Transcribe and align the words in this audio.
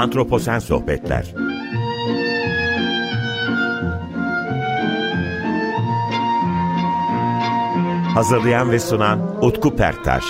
Antroposen 0.00 0.58
Sohbetler 0.58 1.34
Hazırlayan 8.14 8.70
ve 8.70 8.78
sunan 8.78 9.44
Utku 9.44 9.76
Perktaş 9.76 10.24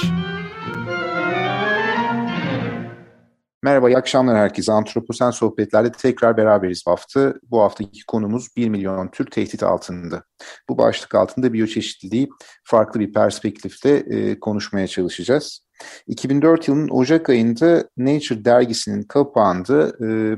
Merhaba, 3.62 3.90
iyi 3.90 3.96
akşamlar 3.96 4.36
herkese. 4.36 4.72
Antroposen 4.72 5.30
Sohbetler'de 5.30 5.92
tekrar 5.92 6.36
beraberiz 6.36 6.82
bu 6.86 6.90
hafta. 6.90 7.34
Bu 7.50 7.60
haftaki 7.60 8.06
konumuz 8.06 8.48
1 8.56 8.68
milyon 8.68 9.08
tür 9.08 9.26
tehdit 9.26 9.62
altında. 9.62 10.24
Bu 10.68 10.78
başlık 10.78 11.14
altında 11.14 11.52
biyoçeşitliliği 11.52 12.28
farklı 12.64 13.00
bir 13.00 13.12
perspektifte 13.12 13.90
e, 13.90 14.40
konuşmaya 14.40 14.86
çalışacağız. 14.86 15.69
2004 16.06 16.68
yılının 16.68 16.88
Ocak 16.88 17.28
ayında 17.28 17.88
Nature 17.96 18.44
dergisinin 18.44 19.02
kapağında 19.02 19.92
e, 20.06 20.36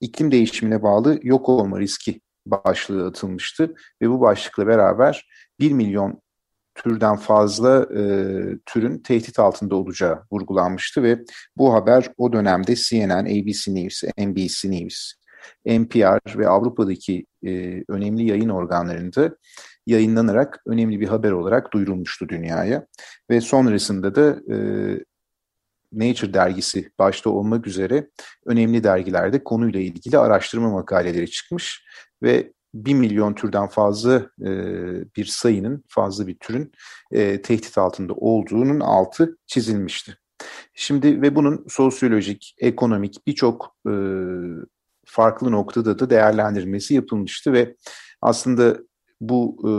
iklim 0.00 0.32
değişimine 0.32 0.82
bağlı 0.82 1.18
yok 1.22 1.48
olma 1.48 1.80
riski 1.80 2.20
başlığı 2.46 3.06
atılmıştı. 3.06 3.74
Ve 4.02 4.10
bu 4.10 4.20
başlıkla 4.20 4.66
beraber 4.66 5.28
1 5.60 5.72
milyon 5.72 6.20
türden 6.74 7.16
fazla 7.16 7.82
e, 7.82 8.02
türün 8.66 8.98
tehdit 8.98 9.38
altında 9.38 9.76
olacağı 9.76 10.22
vurgulanmıştı. 10.32 11.02
Ve 11.02 11.18
bu 11.56 11.74
haber 11.74 12.12
o 12.16 12.32
dönemde 12.32 12.74
CNN, 12.76 13.24
ABC 13.24 13.74
News, 13.74 14.02
NBC 14.18 14.70
News, 14.70 15.12
NPR 15.66 16.38
ve 16.38 16.48
Avrupa'daki 16.48 17.26
e, 17.46 17.82
önemli 17.88 18.26
yayın 18.26 18.48
organlarında 18.48 19.36
yayınlanarak 19.88 20.62
önemli 20.66 21.00
bir 21.00 21.08
haber 21.08 21.30
olarak 21.30 21.72
duyurulmuştu 21.72 22.28
dünyaya. 22.28 22.86
Ve 23.30 23.40
sonrasında 23.40 24.14
da 24.14 24.54
e, 24.54 24.56
Nature 25.92 26.34
dergisi 26.34 26.90
başta 26.98 27.30
olmak 27.30 27.66
üzere 27.66 28.10
önemli 28.46 28.84
dergilerde 28.84 29.44
konuyla 29.44 29.80
ilgili 29.80 30.18
araştırma 30.18 30.70
makaleleri 30.70 31.30
çıkmış 31.30 31.84
ve 32.22 32.52
1 32.74 32.94
milyon 32.94 33.34
türden 33.34 33.66
fazla 33.66 34.30
e, 34.40 34.50
bir 35.16 35.24
sayının, 35.24 35.84
fazla 35.88 36.26
bir 36.26 36.38
türün 36.38 36.72
e, 37.12 37.42
tehdit 37.42 37.78
altında 37.78 38.12
olduğunun 38.12 38.80
altı 38.80 39.38
çizilmişti. 39.46 40.18
Şimdi 40.74 41.22
ve 41.22 41.34
bunun 41.34 41.64
sosyolojik, 41.68 42.54
ekonomik 42.58 43.26
birçok 43.26 43.76
e, 43.88 43.92
farklı 45.06 45.52
noktada 45.52 45.98
da 45.98 46.10
değerlendirmesi 46.10 46.94
yapılmıştı 46.94 47.52
ve 47.52 47.76
aslında 48.22 48.78
bu 49.20 49.56
e, 49.64 49.70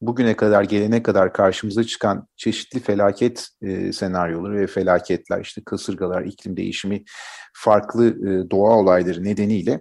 bugüne 0.00 0.36
kadar 0.36 0.62
gelene 0.62 1.02
kadar 1.02 1.32
karşımıza 1.32 1.84
çıkan 1.84 2.28
çeşitli 2.36 2.80
felaket 2.80 3.48
e, 3.62 3.92
senaryoları 3.92 4.60
ve 4.60 4.66
felaketler 4.66 5.40
işte 5.40 5.62
kasırgalar, 5.64 6.22
iklim 6.22 6.56
değişimi, 6.56 7.04
farklı 7.54 8.06
e, 8.08 8.50
doğa 8.50 8.78
olayları 8.78 9.24
nedeniyle 9.24 9.80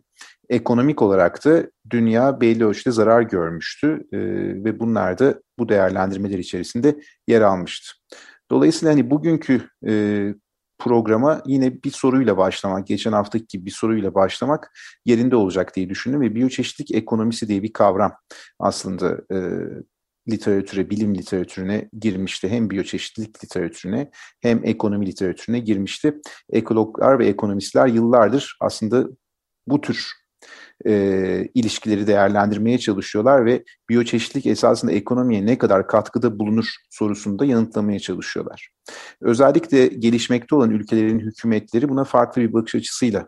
ekonomik 0.50 1.02
olarak 1.02 1.46
da 1.46 1.64
dünya 1.90 2.42
belli 2.42 2.66
ölçüde 2.66 2.92
zarar 2.92 3.22
görmüştü 3.22 4.08
e, 4.12 4.20
ve 4.64 4.80
bunlar 4.80 5.20
da 5.20 5.42
bu 5.60 5.70
değerlendirmeler 5.70 6.40
içerisinde 6.40 7.00
yer 7.28 7.42
almıştı. 7.42 7.92
Dolayısıyla 8.52 8.94
hani 8.94 9.10
bugünkü 9.10 9.70
e, 9.88 9.94
programa 10.80 11.42
yine 11.46 11.84
bir 11.84 11.92
soruyla 11.92 12.38
başlamak, 12.38 12.88
geçen 12.88 13.12
haftaki 13.12 13.48
gibi 13.48 13.66
bir 13.66 13.72
soruyla 13.72 14.14
başlamak 14.14 14.72
yerinde 15.06 15.36
olacak 15.36 15.76
diye 15.76 15.90
düşündüm 15.90 16.22
ve 16.22 16.36
biyoçeşitlik 16.36 16.92
ekonomisi 16.92 17.48
diye 17.48 17.64
bir 17.64 17.74
kavram 17.74 18.14
aslında 18.60 19.22
e, 19.32 19.38
literatüre, 20.30 20.90
bilim 20.90 21.16
literatürüne 21.16 21.90
girmişti. 22.00 22.50
Hem 22.50 22.70
biyoçeşitlilik 22.70 23.44
literatürüne 23.44 24.12
hem 24.42 24.62
ekonomi 24.64 25.06
literatürüne 25.06 25.60
girmişti. 25.60 26.22
Ekologlar 26.50 27.20
ve 27.20 27.28
ekonomistler 27.28 27.88
yıllardır 27.88 28.58
aslında 28.62 29.08
bu 29.68 29.82
tür 29.82 30.12
e, 30.88 31.48
ilişkileri 31.54 32.08
değerlendirmeye 32.08 32.78
çalışıyorlar 32.78 33.46
ve 33.46 33.64
biyoçeşitlik 33.90 34.46
esasında 34.46 34.92
ekonomiye 34.92 35.46
ne 35.46 35.58
kadar 35.58 35.88
katkıda 35.88 36.40
bulunur 36.40 36.66
sorusunu 36.90 37.40
da 37.40 37.46
yanıtlamaya 37.46 38.00
çalışıyorlar. 38.00 38.70
Özellikle 39.22 39.88
gelişmekte 39.88 40.56
olan 40.56 40.72
ülkelerin 40.72 41.20
hükümetleri 41.20 41.90
buna 41.90 42.04
farklı 42.04 42.42
bir 42.42 42.54
bakış 42.54 42.76
açısıyla 42.76 43.28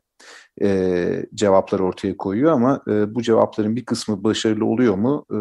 e, 0.62 1.26
cevaplar 1.34 1.80
ortaya 1.80 2.18
koyuyor 2.18 2.52
ama 2.52 2.82
e, 2.88 3.16
bu 3.16 3.22
cevapların 3.22 3.76
bir 3.76 3.86
kısmı 3.86 4.24
başarılı 4.24 4.66
oluyor 4.66 4.96
mu? 4.96 5.26
E, 5.32 5.40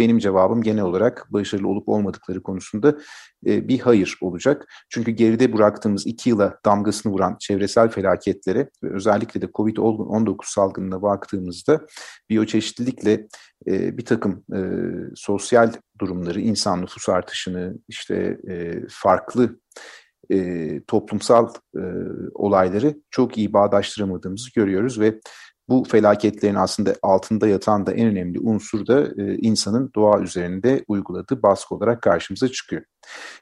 benim 0.00 0.18
cevabım 0.18 0.62
genel 0.62 0.82
olarak 0.82 1.26
başarılı 1.30 1.68
olup 1.68 1.88
olmadıkları 1.88 2.42
konusunda 2.42 2.98
e, 3.46 3.68
bir 3.68 3.80
hayır 3.80 4.18
olacak. 4.20 4.66
Çünkü 4.88 5.10
geride 5.10 5.52
bıraktığımız 5.52 6.06
iki 6.06 6.30
yıla 6.30 6.58
damgasını 6.64 7.12
vuran 7.12 7.36
çevresel 7.40 7.88
felaketlere 7.88 8.70
ve 8.82 8.94
özellikle 8.94 9.42
de 9.42 9.46
COVID-19 9.46 10.36
salgınına 10.42 11.02
baktığımızda 11.02 11.80
biyoçeşitlilikle 12.30 13.28
e, 13.66 13.98
bir 13.98 14.04
takım 14.04 14.44
e, 14.54 14.60
sosyal 15.14 15.72
durumları, 16.00 16.40
insan 16.40 16.82
nüfus 16.82 17.08
artışını, 17.08 17.74
işte 17.88 18.38
farklı 18.90 19.60
toplumsal 20.86 21.48
olayları 22.34 22.96
çok 23.10 23.38
iyi 23.38 23.52
bağdaştıramadığımızı 23.52 24.50
görüyoruz 24.54 25.00
ve 25.00 25.20
bu 25.70 25.84
felaketlerin 25.84 26.54
aslında 26.54 26.94
altında 27.02 27.48
yatan 27.48 27.86
da 27.86 27.92
en 27.92 28.06
önemli 28.06 28.40
unsur 28.40 28.86
da 28.86 29.22
e, 29.22 29.36
insanın 29.36 29.90
doğa 29.94 30.20
üzerinde 30.20 30.84
uyguladığı 30.88 31.42
baskı 31.42 31.74
olarak 31.74 32.02
karşımıza 32.02 32.48
çıkıyor. 32.48 32.82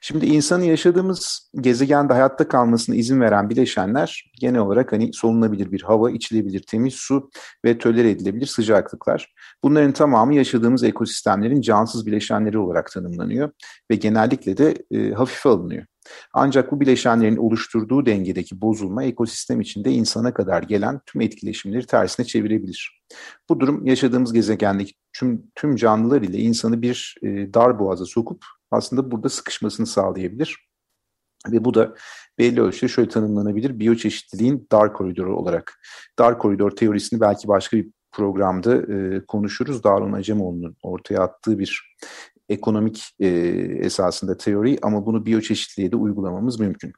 Şimdi 0.00 0.26
insanın 0.26 0.64
yaşadığımız 0.64 1.50
gezegende 1.60 2.12
hayatta 2.12 2.48
kalmasına 2.48 2.96
izin 2.96 3.20
veren 3.20 3.50
bileşenler 3.50 4.32
genel 4.40 4.60
olarak 4.60 4.92
hani 4.92 5.12
solunabilir 5.12 5.72
bir 5.72 5.82
hava, 5.82 6.10
içilebilir 6.10 6.62
temiz 6.62 6.94
su 6.94 7.30
ve 7.64 7.78
tolere 7.78 8.10
edilebilir 8.10 8.46
sıcaklıklar. 8.46 9.34
Bunların 9.64 9.92
tamamı 9.92 10.34
yaşadığımız 10.34 10.84
ekosistemlerin 10.84 11.60
cansız 11.60 12.06
bileşenleri 12.06 12.58
olarak 12.58 12.90
tanımlanıyor 12.90 13.50
ve 13.90 13.94
genellikle 13.94 14.56
de 14.56 14.74
e, 14.90 15.10
hafife 15.10 15.48
alınıyor. 15.48 15.84
Ancak 16.32 16.72
bu 16.72 16.80
bileşenlerin 16.80 17.36
oluşturduğu 17.36 18.06
dengedeki 18.06 18.60
bozulma 18.60 19.04
ekosistem 19.04 19.60
içinde 19.60 19.90
insana 19.90 20.34
kadar 20.34 20.62
gelen 20.62 21.00
tüm 21.06 21.20
etkileşimleri 21.20 21.86
tersine 21.86 22.26
çevirebilir. 22.26 23.02
Bu 23.48 23.60
durum 23.60 23.86
yaşadığımız 23.86 24.32
gezegendeki 24.32 24.92
tüm, 25.12 25.42
tüm 25.54 25.76
canlılar 25.76 26.22
ile 26.22 26.38
insanı 26.38 26.82
bir 26.82 27.14
e, 27.22 27.54
dar 27.54 27.78
boğaza 27.78 28.04
sokup 28.04 28.44
aslında 28.70 29.10
burada 29.10 29.28
sıkışmasını 29.28 29.86
sağlayabilir. 29.86 30.68
Ve 31.52 31.64
bu 31.64 31.74
da 31.74 31.94
belli 32.38 32.60
ölçüde 32.60 32.88
şöyle 32.88 33.08
tanımlanabilir 33.08 33.78
biyoçeşitliliğin 33.78 34.66
dar 34.72 34.92
koridoru 34.92 35.36
olarak. 35.36 35.80
Dar 36.18 36.38
koridor 36.38 36.70
teorisini 36.70 37.20
belki 37.20 37.48
başka 37.48 37.76
bir 37.76 37.90
programda 38.12 38.76
e, 38.76 39.26
konuşuruz. 39.26 39.84
Darun 39.84 40.12
Acemoğlu'nun 40.12 40.76
ortaya 40.82 41.20
attığı 41.20 41.58
bir 41.58 41.96
ekonomik 42.48 43.14
e, 43.20 43.28
esasında 43.80 44.36
teori 44.36 44.78
ama 44.82 45.06
bunu 45.06 45.26
biyoçeşitliliğe 45.26 45.92
de 45.92 45.96
uygulamamız 45.96 46.60
mümkün. 46.60 46.92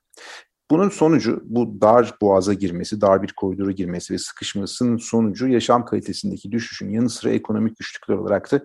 Bunun 0.71 0.89
sonucu 0.89 1.43
bu 1.45 1.81
dar 1.81 2.15
boğaza 2.23 2.55
girmesi, 2.55 3.01
dar 3.01 3.23
bir 3.23 3.33
koridora 3.33 3.71
girmesi 3.71 4.15
ve 4.15 4.19
sıkışmasının 4.19 4.97
sonucu 4.97 5.49
yaşam 5.49 5.85
kalitesindeki 5.85 6.53
düşüşün 6.53 6.91
yanı 6.91 7.11
sıra 7.11 7.31
ekonomik 7.31 7.79
güçlükler 7.79 8.15
olarak 8.15 8.53
da 8.53 8.61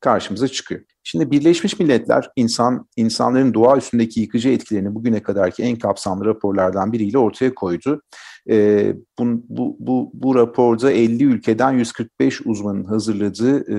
karşımıza 0.00 0.48
çıkıyor. 0.48 0.80
Şimdi 1.08 1.30
Birleşmiş 1.30 1.78
Milletler 1.78 2.30
insan 2.36 2.88
insanların 2.96 3.54
doğa 3.54 3.76
üstündeki 3.76 4.20
yıkıcı 4.20 4.48
etkilerini 4.48 4.94
bugüne 4.94 5.22
kadarki 5.22 5.62
en 5.62 5.76
kapsamlı 5.76 6.24
raporlardan 6.24 6.92
biriyle 6.92 7.18
ortaya 7.18 7.54
koydu. 7.54 8.02
E, 8.50 8.92
bu, 9.18 9.24
bu, 9.48 9.76
bu, 9.80 10.10
bu 10.14 10.34
raporda 10.34 10.92
50 10.92 11.24
ülkeden 11.24 11.72
145 11.72 12.40
uzmanın 12.46 12.84
hazırladığı 12.84 13.72
e, 13.72 13.76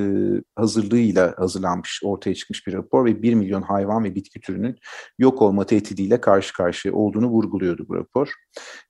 hazırlığıyla 0.56 1.34
hazırlanmış, 1.38 2.02
ortaya 2.04 2.36
çıkmış 2.36 2.68
bir 2.68 2.74
rapor 2.74 3.06
ve 3.06 3.22
1 3.22 3.34
milyon 3.34 3.62
hayvan 3.62 4.04
ve 4.04 4.16
bitki 4.16 4.40
türünün 4.40 4.76
yok 5.20 5.42
olma 5.42 5.66
tehdidiyle 5.66 6.22
karşı 6.22 6.54
karşıya 6.54 6.94
olduğunu 6.94 7.28
vurguluyordu 7.28 7.86
bu 7.90 7.96
rapor. 7.96 8.34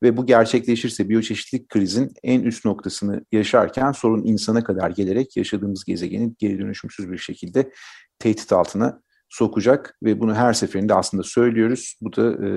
Ve 0.04 0.18
bu 0.18 0.26
gerçekleşirse 0.26 1.10
biyoçeşitlilik 1.10 1.70
krizin 1.70 2.12
en 2.24 2.42
üst 2.42 2.66
noktasını 2.66 3.26
yaşarken 3.32 3.92
sorun 3.92 4.24
insana 4.26 4.64
kadar 4.64 4.92
gelerek 4.92 5.38
yaşadığımız 5.38 5.84
gezegeni 5.84 6.34
geri 6.40 6.60
dönüşümsüz 6.60 7.12
bir 7.12 7.18
şekilde 7.18 7.72
tehdit 8.20 8.54
altına 8.54 9.02
sokacak 9.30 9.98
ve 10.04 10.20
bunu 10.20 10.36
her 10.36 10.54
seferinde 10.54 10.94
aslında 10.94 11.24
söylüyoruz. 11.24 11.96
Bu 12.02 12.16
da 12.16 12.48
e, 12.48 12.50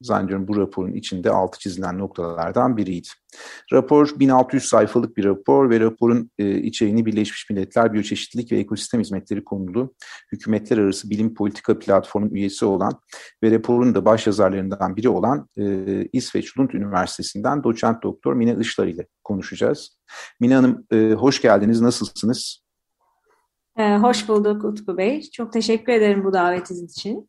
zannediyorum 0.00 0.48
bu 0.48 0.56
raporun 0.56 0.92
içinde 0.92 1.30
altı 1.30 1.58
çizilen 1.58 1.98
noktalardan 1.98 2.76
biriydi. 2.76 3.08
Rapor 3.72 4.20
1600 4.20 4.64
sayfalık 4.64 5.16
bir 5.16 5.24
rapor 5.24 5.70
ve 5.70 5.80
raporun 5.80 6.30
e, 6.38 6.58
içeriğini 6.58 7.06
Birleşmiş 7.06 7.50
Milletler 7.50 7.92
Biyoçeşitlilik 7.92 8.52
ve 8.52 8.58
Ekosistem 8.58 9.00
Hizmetleri 9.00 9.44
konulu 9.44 9.94
hükümetler 10.32 10.78
arası 10.78 11.10
bilim 11.10 11.34
politika 11.34 11.78
platformunun 11.78 12.34
üyesi 12.34 12.64
olan 12.64 12.92
ve 13.42 13.50
raporun 13.50 13.94
da 13.94 14.04
baş 14.04 14.26
yazarlarından 14.26 14.96
biri 14.96 15.08
olan 15.08 15.48
e, 15.58 16.04
İsveç 16.12 16.58
Lund 16.58 16.70
Üniversitesi'nden 16.70 17.64
doçent 17.64 18.02
doktor 18.02 18.34
Mine 18.34 18.56
Işlar 18.60 18.86
ile 18.86 19.06
konuşacağız. 19.24 19.98
Mine 20.40 20.54
Hanım 20.54 20.86
e, 20.92 21.12
hoş 21.12 21.42
geldiniz, 21.42 21.80
nasılsınız? 21.80 22.69
Ee, 23.78 23.96
hoş 23.96 24.28
bulduk 24.28 24.64
Utku 24.64 24.98
Bey. 24.98 25.22
Çok 25.22 25.52
teşekkür 25.52 25.92
ederim 25.92 26.24
bu 26.24 26.32
davetiniz 26.32 26.92
için. 26.92 27.28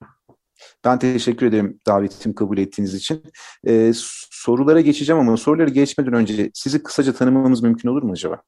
Ben 0.85 0.99
teşekkür 0.99 1.45
ederim 1.45 1.79
davetimi 1.87 2.35
kabul 2.35 2.57
ettiğiniz 2.57 2.93
için. 2.93 3.23
Ee, 3.67 3.91
sorulara 4.31 4.81
geçeceğim 4.81 5.19
ama 5.19 5.37
soruları 5.37 5.69
geçmeden 5.69 6.13
önce 6.13 6.51
sizi 6.53 6.83
kısaca 6.83 7.13
tanımamız 7.13 7.63
mümkün 7.63 7.89
olur 7.89 8.03
mu 8.03 8.11
acaba? 8.11 8.41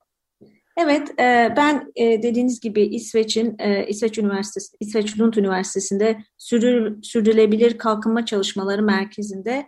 Evet, 0.78 1.19
e, 1.19 1.54
ben 1.57 1.92
e, 1.95 2.24
dediğiniz 2.24 2.60
gibi 2.60 2.81
İsveç'in 2.81 3.56
e, 3.60 3.88
İsveç 3.88 4.18
Üniversitesi, 4.18 4.78
İsveç 4.80 5.19
Lund 5.19 5.34
Üniversitesi'nde 5.34 6.18
sürdür, 6.38 7.04
sürdürülebilir 7.04 7.78
kalkınma 7.78 8.25
çalışmaları 8.25 8.84
merkezinde 8.84 9.68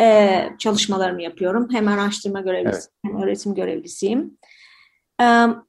e, 0.00 0.48
çalışmalarımı 0.58 1.22
yapıyorum. 1.22 1.68
Hem 1.72 1.88
araştırma 1.88 2.40
görevlisi 2.40 2.78
evet. 2.78 2.88
hem 3.04 3.22
öğretim 3.22 3.54
görevlisiyim. 3.54 4.38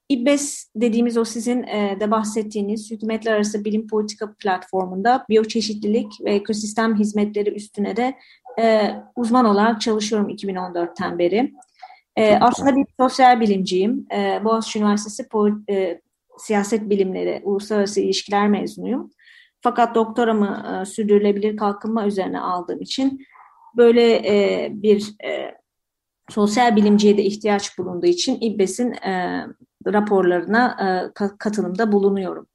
İBBES 0.10 0.72
dediğimiz 0.76 1.18
o 1.18 1.26
sizin 1.26 1.64
e, 1.64 1.98
de 2.00 2.12
bahsettiğiniz 2.12 2.92
hükümetler 2.92 3.34
arası 3.34 3.66
bilim 3.66 3.88
politika 3.88 4.34
platformunda 4.40 5.26
biyoçeşitlilik 5.30 6.12
ve 6.26 6.34
ekosistem 6.34 6.96
hizmetleri 6.96 7.50
üstüne 7.50 7.98
de 7.98 8.16
e, 8.60 8.96
uzman 9.16 9.46
olarak 9.46 9.82
çalışıyorum 9.82 10.30
2014'ten 10.30 11.20
beri. 11.20 11.54
E, 12.16 12.36
aslında 12.36 12.76
bir 12.76 12.86
sosyal 13.00 13.40
bilimciyim. 13.40 14.08
Boğaziçi 14.44 14.80
Üniversitesi 14.80 15.28
Siyaset 16.38 16.90
Bilimleri, 16.90 17.42
Uluslararası 17.44 18.02
İlişkiler 18.02 18.48
mezunuyum. 18.48 19.12
Fakat 19.62 19.96
doktoramı 19.96 20.84
sürdürülebilir 20.88 21.58
kalkınma 21.58 22.08
üzerine 22.08 22.40
aldığım 22.40 22.82
için 22.82 23.26
böyle 23.78 24.24
bir 24.74 25.16
sosyal 26.30 26.76
bilimciye 26.76 27.18
de 27.18 27.24
ihtiyaç 27.24 27.78
bulunduğu 27.78 28.06
için 28.06 28.38
İBBES'in 28.42 28.92
e, 28.92 29.46
raporlarına 29.86 30.78
e, 30.82 31.14
katılımda 31.38 31.92
bulunuyorum. 31.92 32.48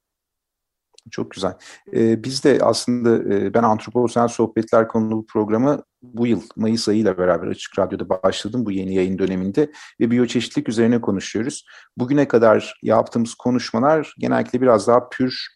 Çok 1.10 1.30
güzel. 1.30 1.52
Ee, 1.94 2.24
biz 2.24 2.44
de 2.44 2.58
aslında 2.62 3.34
e, 3.34 3.54
ben 3.54 3.62
Antroposel 3.62 4.28
Sohbetler 4.28 4.88
konulu 4.88 5.26
programı 5.26 5.82
bu 6.02 6.26
yıl 6.26 6.42
Mayıs 6.56 6.88
ayıyla 6.88 7.18
beraber 7.18 7.46
Açık 7.46 7.78
Radyo'da 7.78 8.08
başladım 8.08 8.66
bu 8.66 8.70
yeni 8.70 8.94
yayın 8.94 9.18
döneminde 9.18 9.72
ve 10.00 10.10
biyoçeşitlilik 10.10 10.68
üzerine 10.68 11.00
konuşuyoruz. 11.00 11.66
Bugüne 11.98 12.28
kadar 12.28 12.78
yaptığımız 12.82 13.34
konuşmalar 13.34 14.14
genellikle 14.18 14.60
biraz 14.60 14.86
daha 14.86 15.08
pür 15.08 15.46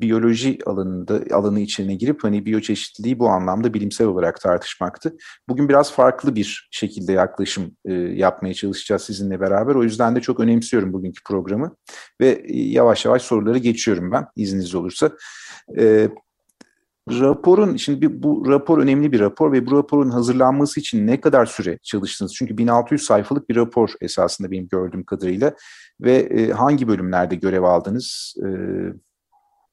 biyoloji 0.00 0.58
alanında 0.66 1.20
alanı 1.36 1.60
içine 1.60 1.94
girip 1.94 2.24
hani 2.24 2.46
biyoçeşitliliği 2.46 3.18
bu 3.18 3.28
anlamda 3.28 3.74
bilimsel 3.74 4.06
olarak 4.06 4.40
tartışmaktı. 4.40 5.16
Bugün 5.48 5.68
biraz 5.68 5.92
farklı 5.92 6.34
bir 6.34 6.68
şekilde 6.70 7.12
yaklaşım 7.12 7.76
e, 7.84 7.92
yapmaya 7.94 8.54
çalışacağız 8.54 9.02
sizinle 9.02 9.40
beraber. 9.40 9.74
O 9.74 9.82
yüzden 9.82 10.16
de 10.16 10.20
çok 10.20 10.40
önemsiyorum 10.40 10.92
bugünkü 10.92 11.22
programı 11.22 11.76
ve 12.20 12.28
e, 12.44 12.58
yavaş 12.58 13.04
yavaş 13.04 13.22
soruları 13.22 13.58
geçiyorum 13.58 14.12
ben 14.12 14.26
izniniz 14.36 14.74
olursa. 14.74 15.10
E, 15.78 16.08
raporun 17.10 17.76
şimdi 17.76 18.22
bu 18.22 18.44
rapor 18.48 18.78
önemli 18.78 19.12
bir 19.12 19.20
rapor 19.20 19.52
ve 19.52 19.66
bu 19.66 19.76
raporun 19.76 20.10
hazırlanması 20.10 20.80
için 20.80 21.06
ne 21.06 21.20
kadar 21.20 21.46
süre 21.46 21.78
çalıştınız? 21.82 22.34
Çünkü 22.34 22.58
1600 22.58 23.02
sayfalık 23.02 23.48
bir 23.48 23.56
rapor 23.56 23.90
esasında 24.00 24.50
benim 24.50 24.68
gördüğüm 24.68 25.04
kadarıyla 25.04 25.54
ve 26.00 26.14
e, 26.14 26.50
hangi 26.50 26.88
bölümlerde 26.88 27.34
görev 27.34 27.62
aldınız? 27.62 28.34
E, 28.44 28.48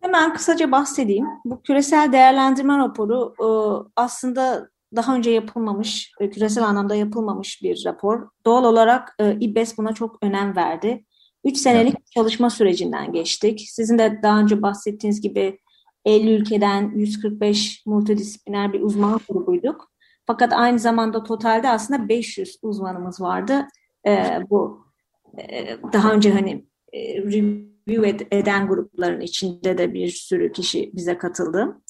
Hemen 0.04 0.34
kısaca 0.34 0.72
bahsedeyim. 0.72 1.28
Bu 1.46 1.62
küresel 1.62 2.12
değerlendirme 2.12 2.78
raporu 2.78 3.34
e, 3.40 3.48
aslında 3.96 4.70
daha 4.96 5.16
önce 5.16 5.32
yapılmamış, 5.32 6.12
e, 6.20 6.30
küresel 6.30 6.64
anlamda 6.64 6.96
yapılmamış 6.96 7.64
bir 7.64 7.84
rapor. 7.86 8.28
Doğal 8.46 8.64
olarak 8.64 9.16
e, 9.20 9.38
İBBES 9.40 9.78
buna 9.78 9.94
çok 9.94 10.18
önem 10.22 10.56
verdi. 10.56 11.06
Üç 11.46 11.58
senelik 11.58 11.96
evet. 11.98 12.12
çalışma 12.12 12.50
sürecinden 12.50 13.12
geçtik. 13.12 13.64
Sizin 13.68 13.98
de 13.98 14.20
daha 14.24 14.40
önce 14.40 14.62
bahsettiğiniz 14.62 15.22
gibi 15.22 15.60
50 16.06 16.36
ülkeden 16.36 16.92
145 16.96 17.84
multidisipliner 17.86 18.74
bir 18.74 18.82
uzman 18.82 19.20
grubuyduk. 19.30 19.92
Fakat 20.28 20.54
aynı 20.54 20.80
zamanda 20.80 21.24
totalde 21.24 21.70
aslında 21.70 22.10
500 22.10 22.58
uzmanımız 22.62 23.22
vardı. 23.22 23.68
bu 24.50 24.86
daha 25.94 26.12
önce 26.12 26.32
hani 26.32 26.66
review 27.88 28.28
eden 28.32 28.68
grupların 28.68 29.22
içinde 29.22 29.78
de 29.78 29.94
bir 29.94 30.08
sürü 30.08 30.52
kişi 30.52 30.92
bize 30.94 31.18
katıldı. 31.18 31.82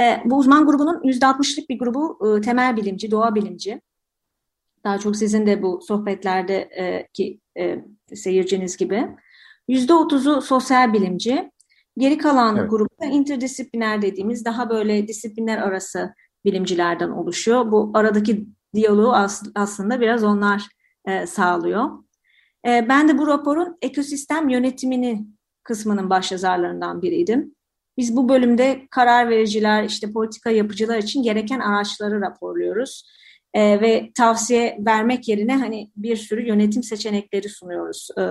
E, 0.00 0.22
bu 0.24 0.38
uzman 0.38 0.66
grubunun 0.66 1.02
%60'lık 1.02 1.68
bir 1.68 1.78
grubu 1.78 2.18
e, 2.26 2.40
temel 2.40 2.76
bilimci, 2.76 3.10
doğa 3.10 3.34
bilimci. 3.34 3.80
Daha 4.84 4.98
çok 4.98 5.16
sizin 5.16 5.46
de 5.46 5.62
bu 5.62 5.80
sohbetlerde 5.82 6.56
e, 6.56 7.08
ki 7.12 7.40
e, 7.58 7.84
seyirciniz 8.14 8.76
gibi. 8.76 9.08
%30'u 9.68 10.42
sosyal 10.42 10.92
bilimci. 10.92 11.50
Geri 11.98 12.18
kalan 12.18 12.56
evet. 12.56 12.70
grupta 12.70 13.06
interdisipliner 13.06 14.02
dediğimiz 14.02 14.44
daha 14.44 14.70
böyle 14.70 15.08
disiplinler 15.08 15.58
arası 15.58 16.14
bilimcilerden 16.44 17.10
oluşuyor. 17.10 17.72
Bu 17.72 17.90
aradaki 17.94 18.46
diyaloğu 18.74 19.12
as 19.12 19.42
aslında 19.54 20.00
biraz 20.00 20.24
onlar 20.24 20.68
e, 21.04 21.26
sağlıyor. 21.26 21.90
E, 22.68 22.88
ben 22.88 23.08
de 23.08 23.18
bu 23.18 23.26
raporun 23.26 23.78
ekosistem 23.82 24.48
yönetimini 24.48 25.26
kısmının 25.62 26.10
başyazarlarından 26.10 27.02
biriydim. 27.02 27.54
Biz 27.98 28.16
bu 28.16 28.28
bölümde 28.28 28.86
karar 28.90 29.30
vericiler, 29.30 29.84
işte 29.84 30.12
politika 30.12 30.50
yapıcılar 30.50 30.98
için 30.98 31.22
gereken 31.22 31.60
araçları 31.60 32.20
raporluyoruz. 32.20 33.08
E, 33.54 33.80
ve 33.80 34.10
tavsiye 34.16 34.78
vermek 34.86 35.28
yerine 35.28 35.56
hani 35.56 35.90
bir 35.96 36.16
sürü 36.16 36.46
yönetim 36.46 36.82
seçenekleri 36.82 37.48
sunuyoruz 37.48 38.08
e, 38.18 38.22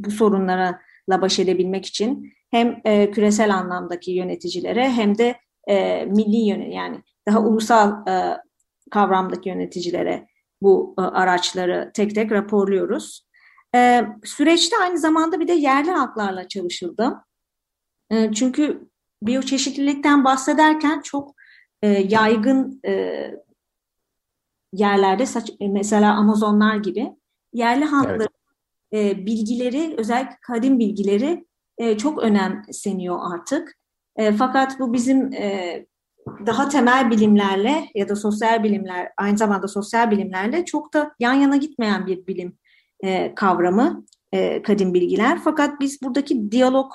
bu 0.00 0.10
sorunlara 0.10 0.80
baş 1.10 1.38
edebilmek 1.38 1.86
için. 1.86 2.32
Hem 2.50 2.80
e, 2.84 3.10
küresel 3.10 3.54
anlamdaki 3.54 4.12
yöneticilere 4.12 4.90
hem 4.90 5.18
de 5.18 5.36
e, 5.68 6.04
milli 6.04 6.36
yönet 6.36 6.74
yani 6.74 7.02
daha 7.28 7.40
ulusal 7.40 8.08
e, 8.08 8.36
kavramdaki 8.90 9.48
yöneticilere 9.48 10.26
bu 10.62 10.94
e, 10.98 11.02
araçları 11.02 11.90
tek 11.94 12.14
tek 12.14 12.32
raporluyoruz. 12.32 13.27
E, 13.74 14.06
süreçte 14.24 14.76
aynı 14.82 14.98
zamanda 14.98 15.40
bir 15.40 15.48
de 15.48 15.52
yerli 15.52 15.90
halklarla 15.90 16.48
çalışıldı. 16.48 17.14
E, 18.10 18.32
çünkü 18.32 18.88
biyoçeşitlilikten 19.22 20.24
bahsederken 20.24 21.00
çok 21.00 21.34
e, 21.82 21.88
yaygın 21.88 22.80
e, 22.86 23.24
yerlerde 24.72 25.24
mesela 25.60 26.14
Amazonlar 26.14 26.76
gibi 26.76 27.12
yerli 27.52 27.84
halkların 27.84 28.28
evet. 28.92 29.16
e, 29.16 29.26
bilgileri 29.26 29.94
özellikle 29.98 30.36
kadim 30.42 30.78
bilgileri 30.78 31.46
e, 31.78 31.98
çok 31.98 32.22
önemseniyor 32.22 33.18
artık. 33.32 33.74
E, 34.16 34.32
fakat 34.32 34.80
bu 34.80 34.92
bizim 34.92 35.32
e, 35.32 35.86
daha 36.46 36.68
temel 36.68 37.10
bilimlerle 37.10 37.88
ya 37.94 38.08
da 38.08 38.16
sosyal 38.16 38.64
bilimler 38.64 39.12
aynı 39.16 39.38
zamanda 39.38 39.68
sosyal 39.68 40.10
bilimlerle 40.10 40.64
çok 40.64 40.94
da 40.94 41.14
yan 41.18 41.34
yana 41.34 41.56
gitmeyen 41.56 42.06
bir 42.06 42.26
bilim 42.26 42.58
e, 43.04 43.34
kavramı 43.34 44.04
e, 44.32 44.62
kadim 44.62 44.94
bilgiler. 44.94 45.38
Fakat 45.44 45.80
biz 45.80 46.02
buradaki 46.02 46.50
diyalog 46.52 46.92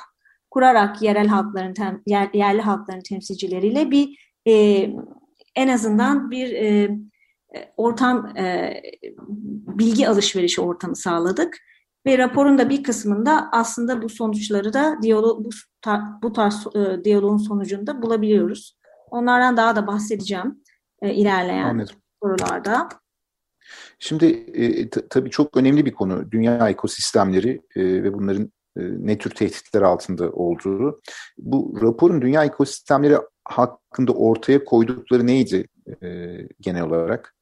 kurarak 0.52 1.02
yerel 1.02 1.28
halkların 1.28 1.74
tem, 1.74 2.02
yer, 2.08 2.30
yerli 2.34 2.62
halkların 2.62 3.02
temsilcileriyle 3.02 3.92
bir 3.92 4.34
e, 4.48 4.54
en 5.56 5.68
azından 5.68 6.32
bir 6.32 6.52
e, 6.52 6.98
ortam 7.78 8.38
e, 8.38 8.74
bilgi 9.68 10.10
alışverişi 10.10 10.62
ortamı 10.62 10.96
sağladık 10.96 11.58
ve 12.06 12.18
raporun 12.18 12.58
da 12.58 12.70
bir 12.70 12.84
kısmında 12.84 13.50
aslında 13.52 14.02
bu 14.02 14.10
sonuçları 14.10 14.74
da 14.74 14.98
diyalog 15.02 15.46
bu, 15.46 15.50
tar, 15.82 16.02
bu 16.24 16.34
tarz 16.34 16.68
e, 16.76 17.04
diyaloğun 17.04 17.38
sonucunda 17.38 18.02
bulabiliyoruz. 18.02 18.78
Onlardan 19.12 19.58
daha 19.58 19.76
da 19.76 19.88
bahsedeceğim 19.88 20.64
e, 21.02 21.14
ilerleyen 21.14 21.64
Anladım. 21.64 21.96
sorularda. 22.24 22.90
Şimdi 24.04 24.26
e, 24.54 24.90
tabii 24.90 25.30
çok 25.30 25.58
önemli 25.58 25.86
bir 25.86 25.92
konu 25.92 26.32
dünya 26.32 26.70
ekosistemleri 26.70 27.62
e, 27.76 28.04
ve 28.04 28.14
bunların 28.14 28.52
e, 28.78 28.82
ne 28.82 29.18
tür 29.18 29.30
tehditler 29.30 29.82
altında 29.82 30.32
olduğu. 30.32 31.02
Bu 31.38 31.78
raporun 31.82 32.22
dünya 32.22 32.44
ekosistemleri 32.44 33.18
hakkında 33.44 34.12
ortaya 34.12 34.66
koydukları 34.66 35.28
neydi 35.28 35.68
e, 36.04 36.08
genel 36.62 36.84
olarak? 36.84 37.36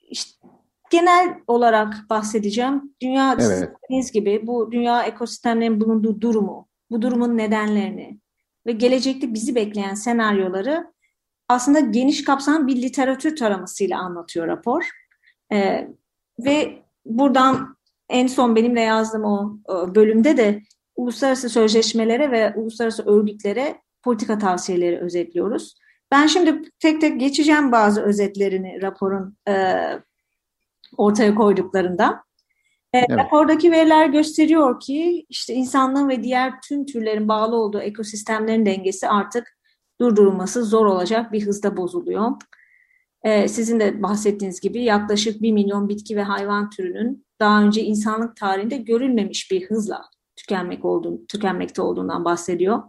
İşte, 0.00 0.46
genel 0.90 1.40
olarak 1.46 1.94
bahsedeceğim. 2.10 2.94
Dünya 3.02 3.36
evet. 3.40 4.12
gibi 4.12 4.46
bu 4.46 4.72
dünya 4.72 5.02
ekosistemlerinin 5.02 5.80
bulunduğu 5.80 6.20
durumu, 6.20 6.68
bu 6.90 7.02
durumun 7.02 7.36
nedenlerini 7.36 8.20
ve 8.66 8.72
gelecekte 8.72 9.34
bizi 9.34 9.54
bekleyen 9.54 9.94
senaryoları 9.94 10.92
aslında 11.50 11.80
geniş 11.80 12.24
kapsam 12.24 12.66
bir 12.66 12.82
literatür 12.82 13.36
taramasıyla 13.36 13.98
anlatıyor 13.98 14.46
rapor. 14.46 14.90
E, 15.52 15.88
ve 16.38 16.82
buradan 17.04 17.76
en 18.08 18.26
son 18.26 18.56
benimle 18.56 18.80
yazdığım 18.80 19.24
o, 19.24 19.58
o 19.64 19.94
bölümde 19.94 20.36
de 20.36 20.62
uluslararası 20.96 21.48
sözleşmelere 21.48 22.30
ve 22.30 22.54
uluslararası 22.54 23.10
örgütlere 23.10 23.80
politika 24.02 24.38
tavsiyeleri 24.38 24.98
özetliyoruz. 24.98 25.74
Ben 26.10 26.26
şimdi 26.26 26.62
tek 26.78 27.00
tek 27.00 27.20
geçeceğim 27.20 27.72
bazı 27.72 28.02
özetlerini 28.02 28.82
raporun 28.82 29.36
e, 29.48 29.76
ortaya 30.96 31.34
koyduklarında. 31.34 32.24
Evet. 32.92 33.10
Rapordaki 33.10 33.72
veriler 33.72 34.06
gösteriyor 34.06 34.80
ki 34.80 35.26
işte 35.28 35.54
insanlığın 35.54 36.08
ve 36.08 36.22
diğer 36.22 36.60
tüm 36.68 36.86
türlerin 36.86 37.28
bağlı 37.28 37.56
olduğu 37.56 37.80
ekosistemlerin 37.80 38.66
dengesi 38.66 39.08
artık 39.08 39.59
durdurulması 40.00 40.64
zor 40.64 40.86
olacak 40.86 41.32
bir 41.32 41.46
hızda 41.46 41.76
bozuluyor. 41.76 42.30
Ee, 43.24 43.48
sizin 43.48 43.80
de 43.80 44.02
bahsettiğiniz 44.02 44.60
gibi 44.60 44.82
yaklaşık 44.82 45.42
1 45.42 45.52
milyon 45.52 45.88
bitki 45.88 46.16
ve 46.16 46.22
hayvan 46.22 46.70
türünün 46.70 47.26
daha 47.40 47.62
önce 47.62 47.82
insanlık 47.82 48.36
tarihinde 48.36 48.76
görülmemiş 48.76 49.50
bir 49.50 49.66
hızla 49.70 50.02
tükenmek 50.36 50.84
olduğunu, 50.84 51.26
tükenmekte 51.26 51.82
olduğundan 51.82 52.24
bahsediyor. 52.24 52.82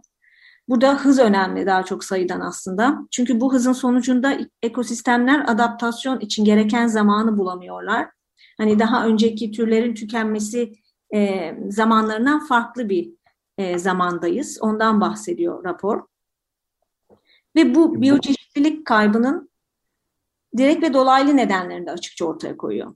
Burada 0.68 0.94
hız 0.94 1.18
önemli 1.18 1.66
daha 1.66 1.82
çok 1.82 2.04
sayıdan 2.04 2.40
aslında. 2.40 2.98
Çünkü 3.10 3.40
bu 3.40 3.52
hızın 3.52 3.72
sonucunda 3.72 4.38
ekosistemler 4.62 5.44
adaptasyon 5.46 6.20
için 6.20 6.44
gereken 6.44 6.86
zamanı 6.86 7.38
bulamıyorlar. 7.38 8.08
Hani 8.58 8.78
daha 8.78 9.06
önceki 9.06 9.50
türlerin 9.50 9.94
tükenmesi 9.94 10.72
e, 11.14 11.54
zamanlarından 11.68 12.46
farklı 12.46 12.88
bir 12.88 13.10
e, 13.58 13.78
zamandayız. 13.78 14.58
Ondan 14.60 15.00
bahsediyor 15.00 15.64
rapor. 15.64 16.11
Ve 17.56 17.74
bu 17.74 18.02
biyoçeşitlilik 18.02 18.86
kaybının 18.86 19.50
direkt 20.56 20.82
ve 20.82 20.94
dolaylı 20.94 21.36
nedenlerini 21.36 21.86
de 21.86 21.90
açıkça 21.90 22.24
ortaya 22.24 22.56
koyuyor. 22.56 22.94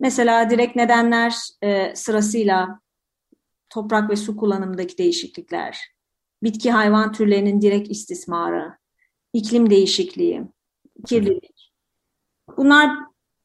Mesela 0.00 0.50
direkt 0.50 0.76
nedenler 0.76 1.34
e, 1.62 1.96
sırasıyla 1.96 2.80
toprak 3.70 4.10
ve 4.10 4.16
su 4.16 4.36
kullanımındaki 4.36 4.98
değişiklikler, 4.98 5.78
bitki 6.42 6.70
hayvan 6.70 7.12
türlerinin 7.12 7.60
direkt 7.60 7.90
istismarı, 7.90 8.78
iklim 9.32 9.70
değişikliği, 9.70 10.42
kirlilik. 11.06 11.72
Bunlar 12.56 12.90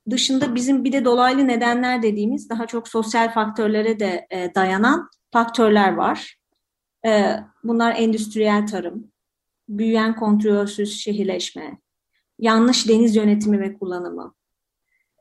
dışında 0.10 0.56
bizim 0.56 0.84
bir 0.84 0.92
de 0.92 1.06
dolaylı 1.06 1.48
nedenler 1.48 2.04
dediğimiz 2.04 2.50
daha 2.50 2.68
çok 2.68 2.88
sosyal 2.88 3.34
faktörlere 3.34 4.00
de 4.00 4.28
e, 4.30 4.56
dayanan 4.56 5.10
faktörler 5.32 5.94
var. 5.94 6.38
E, 7.06 7.36
bunlar 7.64 7.96
endüstriyel 7.96 8.68
tarım, 8.68 9.13
büyüyen 9.78 10.16
kontrolsüz 10.16 11.00
şehirleşme, 11.00 11.78
yanlış 12.40 12.90
deniz 12.90 13.16
yönetimi 13.16 13.60
ve 13.60 13.78
kullanımı, 13.78 14.34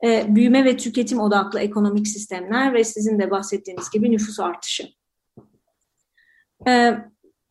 e, 0.03 0.35
büyüme 0.35 0.65
ve 0.65 0.77
tüketim 0.77 1.19
odaklı 1.19 1.59
ekonomik 1.59 2.07
sistemler 2.07 2.73
ve 2.73 2.83
sizin 2.83 3.19
de 3.19 3.31
bahsettiğiniz 3.31 3.89
gibi 3.89 4.11
nüfus 4.11 4.39
artışı. 4.39 4.87
E, 6.67 6.97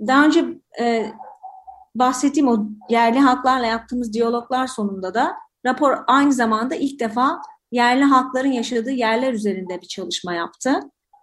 daha 0.01 0.25
önce 0.25 0.45
e, 0.81 1.13
bahsettiğim 1.95 2.49
o 2.49 2.67
yerli 2.91 3.19
halklarla 3.19 3.67
yaptığımız 3.67 4.13
diyaloglar 4.13 4.67
sonunda 4.67 5.15
da 5.15 5.35
rapor 5.67 5.99
aynı 6.07 6.33
zamanda 6.33 6.75
ilk 6.75 7.01
defa 7.01 7.43
yerli 7.73 8.05
halkların 8.05 8.53
yaşadığı 8.53 8.91
yerler 8.91 9.33
üzerinde 9.33 9.81
bir 9.81 9.87
çalışma 9.87 10.35
yaptı. 10.35 10.81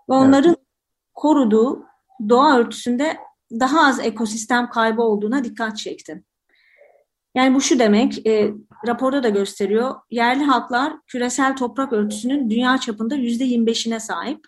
Ve 0.09 0.13
onların 0.13 0.50
evet. 0.50 0.65
koruduğu 1.13 1.86
doğa 2.29 2.57
örtüsünde 2.57 3.17
daha 3.51 3.87
az 3.87 3.99
ekosistem 3.99 4.69
kaybı 4.69 5.01
olduğuna 5.01 5.43
dikkat 5.43 5.77
çekti. 5.77 6.23
Yani 7.35 7.55
bu 7.55 7.61
şu 7.61 7.79
demek, 7.79 8.27
e, 8.27 8.53
raporda 8.87 9.23
da 9.23 9.29
gösteriyor, 9.29 9.95
yerli 10.11 10.43
halklar 10.43 10.93
küresel 11.07 11.55
toprak 11.55 11.93
örtüsünün 11.93 12.49
dünya 12.49 12.77
çapında 12.77 13.15
yüzde 13.15 13.45
25'ine 13.45 13.99
sahip. 13.99 14.45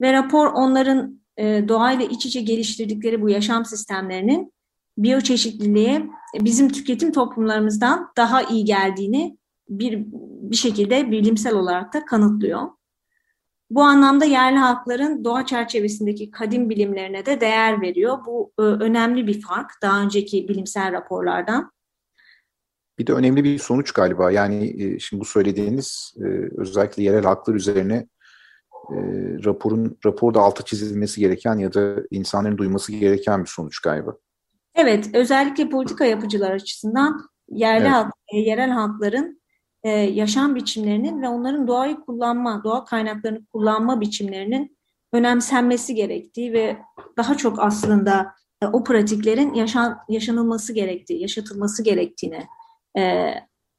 Ve 0.00 0.12
rapor 0.12 0.46
onların 0.46 1.20
e, 1.36 1.68
doğayla 1.68 2.04
iç 2.04 2.26
içe 2.26 2.40
geliştirdikleri 2.40 3.22
bu 3.22 3.30
yaşam 3.30 3.64
sistemlerinin 3.64 4.52
biyoçeşitliliğe 4.98 6.06
bizim 6.40 6.68
tüketim 6.68 7.12
toplumlarımızdan 7.12 8.12
daha 8.16 8.42
iyi 8.42 8.64
geldiğini 8.64 9.38
bir, 9.68 10.04
bir 10.50 10.56
şekilde 10.56 11.10
bilimsel 11.10 11.54
olarak 11.54 11.94
da 11.94 12.04
kanıtlıyor. 12.04 12.68
Bu 13.70 13.82
anlamda 13.82 14.24
yerli 14.24 14.58
halkların 14.58 15.24
doğa 15.24 15.46
çerçevesindeki 15.46 16.30
kadim 16.30 16.70
bilimlerine 16.70 17.26
de 17.26 17.40
değer 17.40 17.80
veriyor. 17.80 18.18
Bu 18.26 18.52
e, 18.58 18.62
önemli 18.62 19.26
bir 19.26 19.40
fark 19.40 19.70
daha 19.82 20.02
önceki 20.02 20.48
bilimsel 20.48 20.92
raporlardan. 20.92 21.72
Bir 22.98 23.06
de 23.06 23.12
önemli 23.12 23.44
bir 23.44 23.58
sonuç 23.58 23.92
galiba. 23.92 24.30
Yani 24.30 24.82
e, 24.82 24.98
şimdi 24.98 25.20
bu 25.20 25.24
söylediğiniz 25.24 26.14
e, 26.20 26.24
özellikle 26.56 27.02
yerel 27.02 27.24
haklar 27.24 27.54
üzerine 27.54 28.06
e, 28.90 28.96
raporun 29.44 29.98
raporda 30.06 30.40
altı 30.40 30.64
çizilmesi 30.64 31.20
gereken 31.20 31.58
ya 31.58 31.74
da 31.74 31.96
insanların 32.10 32.58
duyması 32.58 32.92
gereken 32.92 33.42
bir 33.42 33.48
sonuç 33.48 33.80
galiba. 33.80 34.16
Evet, 34.74 35.10
özellikle 35.14 35.68
politika 35.68 36.04
yapıcılar 36.04 36.50
açısından 36.50 37.20
yerli 37.48 37.82
evet. 37.82 37.92
halk, 37.92 38.12
e, 38.34 38.38
yerel 38.38 38.70
halkların 38.70 39.39
e, 39.82 39.90
yaşam 39.90 40.54
biçimlerinin 40.54 41.22
ve 41.22 41.28
onların 41.28 41.66
doğayı 41.66 41.96
kullanma, 42.00 42.64
doğa 42.64 42.84
kaynaklarını 42.84 43.46
kullanma 43.46 44.00
biçimlerinin 44.00 44.76
önemsenmesi 45.12 45.94
gerektiği 45.94 46.52
ve 46.52 46.78
daha 47.16 47.36
çok 47.36 47.58
aslında 47.58 48.34
e, 48.62 48.66
o 48.66 48.84
pratiklerin 48.84 49.54
yaşan, 49.54 49.98
yaşanılması 50.08 50.72
gerektiği, 50.72 51.20
yaşatılması 51.20 51.82
gerektiğine 51.84 52.48
e, 52.98 53.34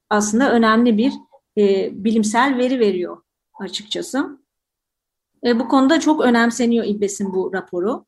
aslında 0.10 0.52
önemli 0.52 0.98
bir 0.98 1.14
e, 1.58 1.90
bilimsel 2.04 2.58
veri 2.58 2.80
veriyor 2.80 3.22
açıkçası. 3.60 4.40
E, 5.46 5.60
bu 5.60 5.68
konuda 5.68 6.00
çok 6.00 6.22
önemseniyor 6.22 6.86
İBBES'in 6.86 7.34
bu 7.34 7.54
raporu. 7.54 8.06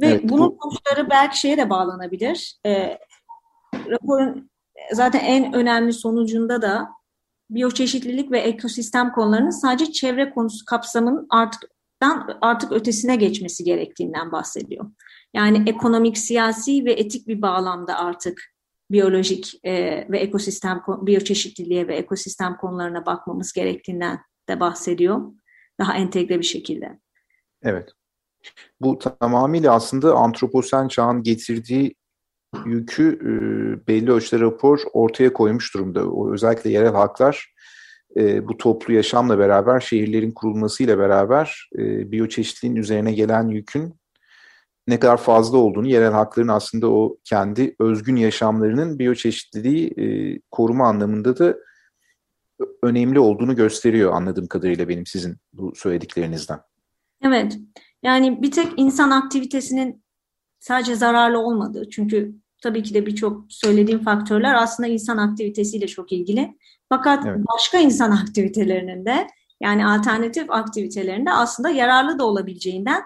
Ve 0.00 0.06
evet, 0.06 0.20
bunun 0.24 0.50
bu... 0.50 0.58
sonuçları 0.62 1.10
belki 1.10 1.38
şeye 1.38 1.56
de 1.56 1.70
bağlanabilir. 1.70 2.58
E, 2.66 2.98
raporun 3.74 4.50
zaten 4.92 5.20
en 5.20 5.52
önemli 5.52 5.92
sonucunda 5.92 6.62
da 6.62 6.88
biyoçeşitlilik 7.50 8.30
ve 8.30 8.40
ekosistem 8.40 9.12
konularının 9.12 9.50
sadece 9.50 9.92
çevre 9.92 10.30
konusu 10.30 10.64
kapsamının 10.64 11.26
artık 11.30 11.70
artık 12.40 12.72
ötesine 12.72 13.16
geçmesi 13.16 13.64
gerektiğinden 13.64 14.32
bahsediyor. 14.32 14.90
Yani 15.34 15.62
ekonomik, 15.66 16.18
siyasi 16.18 16.84
ve 16.84 16.92
etik 16.92 17.28
bir 17.28 17.42
bağlamda 17.42 17.98
artık 17.98 18.54
biyolojik 18.90 19.60
e, 19.64 19.72
ve 20.10 20.18
ekosistem 20.18 20.82
biyoçeşitliliğe 20.88 21.88
ve 21.88 21.96
ekosistem 21.96 22.56
konularına 22.56 23.06
bakmamız 23.06 23.52
gerektiğinden 23.52 24.20
de 24.48 24.60
bahsediyor. 24.60 25.32
Daha 25.80 25.94
entegre 25.94 26.38
bir 26.38 26.44
şekilde. 26.44 26.98
Evet. 27.62 27.90
Bu 28.80 28.98
tamamıyla 28.98 29.74
aslında 29.74 30.14
antroposen 30.14 30.88
çağın 30.88 31.22
getirdiği 31.22 31.94
yükü 32.66 33.18
e, 33.20 33.30
belli 33.86 34.12
ölçüde 34.12 34.40
rapor 34.40 34.80
ortaya 34.92 35.32
koymuş 35.32 35.74
durumda. 35.74 36.10
O, 36.10 36.32
özellikle 36.32 36.70
yerel 36.70 36.92
halklar 36.92 37.54
e, 38.16 38.48
bu 38.48 38.56
toplu 38.56 38.94
yaşamla 38.94 39.38
beraber, 39.38 39.80
şehirlerin 39.80 40.30
kurulmasıyla 40.30 40.98
beraber 40.98 41.68
e, 41.78 42.12
biyoçeşitliliğin 42.12 42.76
üzerine 42.76 43.12
gelen 43.12 43.48
yükün 43.48 43.94
ne 44.88 44.98
kadar 45.00 45.16
fazla 45.16 45.58
olduğunu, 45.58 45.88
yerel 45.88 46.12
hakların 46.12 46.48
aslında 46.48 46.90
o 46.90 47.16
kendi 47.24 47.76
özgün 47.78 48.16
yaşamlarının 48.16 48.98
biyoçeşitliliği 48.98 49.94
e, 49.98 50.38
koruma 50.50 50.88
anlamında 50.88 51.38
da 51.38 51.56
önemli 52.82 53.18
olduğunu 53.18 53.56
gösteriyor 53.56 54.12
anladığım 54.12 54.46
kadarıyla 54.46 54.88
benim 54.88 55.06
sizin 55.06 55.36
bu 55.52 55.72
söylediklerinizden. 55.74 56.60
Evet. 57.22 57.58
Yani 58.02 58.42
bir 58.42 58.50
tek 58.50 58.72
insan 58.76 59.10
aktivitesinin 59.10 60.04
sadece 60.58 60.94
zararlı 60.94 61.38
olmadığı 61.38 61.90
çünkü 61.90 62.34
tabii 62.64 62.82
ki 62.82 62.94
de 62.94 63.06
birçok 63.06 63.44
söylediğim 63.48 64.02
faktörler 64.02 64.54
aslında 64.54 64.88
insan 64.88 65.16
aktivitesiyle 65.16 65.86
çok 65.86 66.12
ilgili. 66.12 66.58
Fakat 66.88 67.26
evet. 67.26 67.40
başka 67.54 67.78
insan 67.78 68.10
aktivitelerinin 68.22 69.06
de 69.06 69.26
yani 69.60 69.86
alternatif 69.86 70.50
aktivitelerinde 70.50 71.32
aslında 71.32 71.70
yararlı 71.70 72.18
da 72.18 72.24
olabileceğinden 72.24 73.02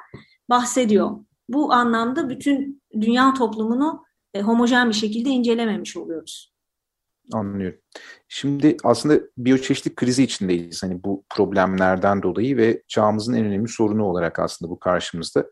bahsediyor. 0.51 1.11
Bu 1.49 1.73
anlamda 1.73 2.29
bütün 2.29 2.83
dünya 3.01 3.35
toplumunu 3.35 4.05
e, 4.35 4.41
homojen 4.43 4.89
bir 4.89 4.95
şekilde 4.95 5.29
incelememiş 5.29 5.97
oluyoruz. 5.97 6.53
Anlıyorum. 7.33 7.79
Şimdi 8.29 8.77
aslında 8.85 9.21
biyoçeşitlik 9.39 9.97
krizi 9.97 10.23
içindeyiz. 10.23 10.83
Hani 10.83 11.05
bu 11.05 11.25
problemlerden 11.29 12.23
dolayı 12.23 12.57
ve 12.57 12.83
çağımızın 12.89 13.35
en 13.35 13.45
önemli 13.45 13.69
sorunu 13.69 14.05
olarak 14.05 14.39
aslında 14.39 14.71
bu 14.71 14.79
karşımızda. 14.79 15.47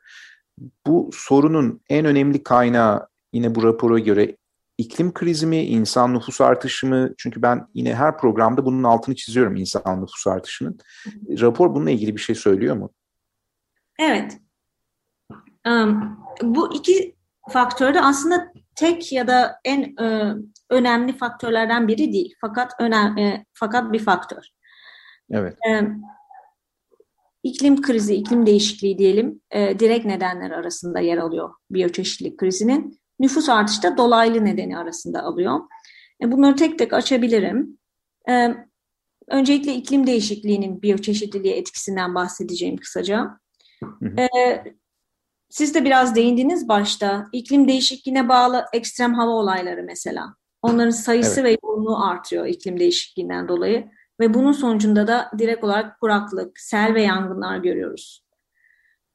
Bu 0.87 1.11
sorunun 1.13 1.81
en 1.89 2.05
önemli 2.05 2.43
kaynağı 2.43 3.09
yine 3.37 3.55
bu 3.55 3.63
rapora 3.63 3.99
göre 3.99 4.37
iklim 4.79 5.15
krizi 5.15 5.47
mi, 5.47 5.63
insan 5.65 6.15
nüfus 6.15 6.41
artışı 6.41 6.87
mı? 6.87 7.11
Çünkü 7.19 7.43
ben 7.43 7.69
yine 7.75 7.95
her 7.95 8.19
programda 8.19 8.65
bunun 8.65 8.83
altını 8.83 9.15
çiziyorum 9.15 9.57
insan 9.57 10.03
nüfus 10.03 10.27
artışının. 10.27 10.79
Rapor 11.41 11.75
bununla 11.75 11.91
ilgili 11.91 12.17
bir 12.17 12.21
şey 12.21 12.35
söylüyor 12.35 12.77
mu? 12.77 12.91
Evet. 13.99 14.39
Um, 15.69 16.19
bu 16.43 16.75
iki 16.75 17.17
faktör 17.51 17.95
de 17.95 18.01
aslında 18.01 18.53
tek 18.75 19.13
ya 19.13 19.27
da 19.29 19.61
en 19.65 19.97
e, 20.05 20.35
önemli 20.71 21.17
faktörlerden 21.17 21.89
biri 21.89 22.13
değil. 22.13 22.35
Fakat 22.41 22.73
önem, 22.81 23.19
e, 23.19 23.45
fakat 23.53 23.93
bir 23.93 23.99
faktör. 23.99 24.43
Evet. 25.31 25.59
E, 25.69 25.83
iklim 27.43 27.83
krizi, 27.83 28.15
iklim 28.15 28.47
değişikliği 28.47 28.99
diyelim 28.99 29.41
e, 29.51 29.79
direkt 29.79 30.07
nedenler 30.07 30.51
arasında 30.51 31.01
yer 31.01 31.19
alıyor 31.19 31.51
biyoçeşitlilik 31.71 32.39
krizinin. 32.39 33.01
Nüfus 33.21 33.49
artışı 33.49 33.83
da 33.83 33.97
dolaylı 33.97 34.45
nedeni 34.45 34.79
arasında 34.79 35.23
alıyor. 35.23 35.61
E, 36.23 36.33
bunları 36.33 36.57
tek 36.57 36.79
tek 36.79 36.93
açabilirim. 36.93 37.79
E, 38.29 38.55
öncelikle 39.29 39.75
iklim 39.75 40.07
değişikliğinin 40.07 40.83
biyoçeşitliliğe 40.83 41.57
etkisinden 41.57 42.15
bahsedeceğim 42.15 42.77
kısaca. 42.77 43.41
Hı 43.85 44.07
hı. 44.09 44.21
Ee, 44.21 44.65
siz 45.49 45.75
de 45.75 45.85
biraz 45.85 46.15
değindiniz 46.15 46.69
başta. 46.69 47.27
İklim 47.33 47.69
değişikliğine 47.69 48.29
bağlı 48.29 48.65
ekstrem 48.73 49.15
hava 49.15 49.31
olayları 49.31 49.83
mesela. 49.83 50.35
Onların 50.63 50.91
sayısı 50.91 51.41
evet. 51.41 51.53
ve 51.53 51.59
yoğunluğu 51.65 52.05
artıyor 52.05 52.47
iklim 52.47 52.81
değişikliğinden 52.81 53.49
dolayı. 53.49 53.87
Ve 54.21 54.35
bunun 54.35 54.53
sonucunda 54.53 55.07
da 55.07 55.31
direkt 55.39 55.65
olarak 55.65 56.01
kuraklık, 56.01 56.61
sel 56.61 56.95
ve 56.95 57.03
yangınlar 57.03 57.59
görüyoruz. 57.59 58.26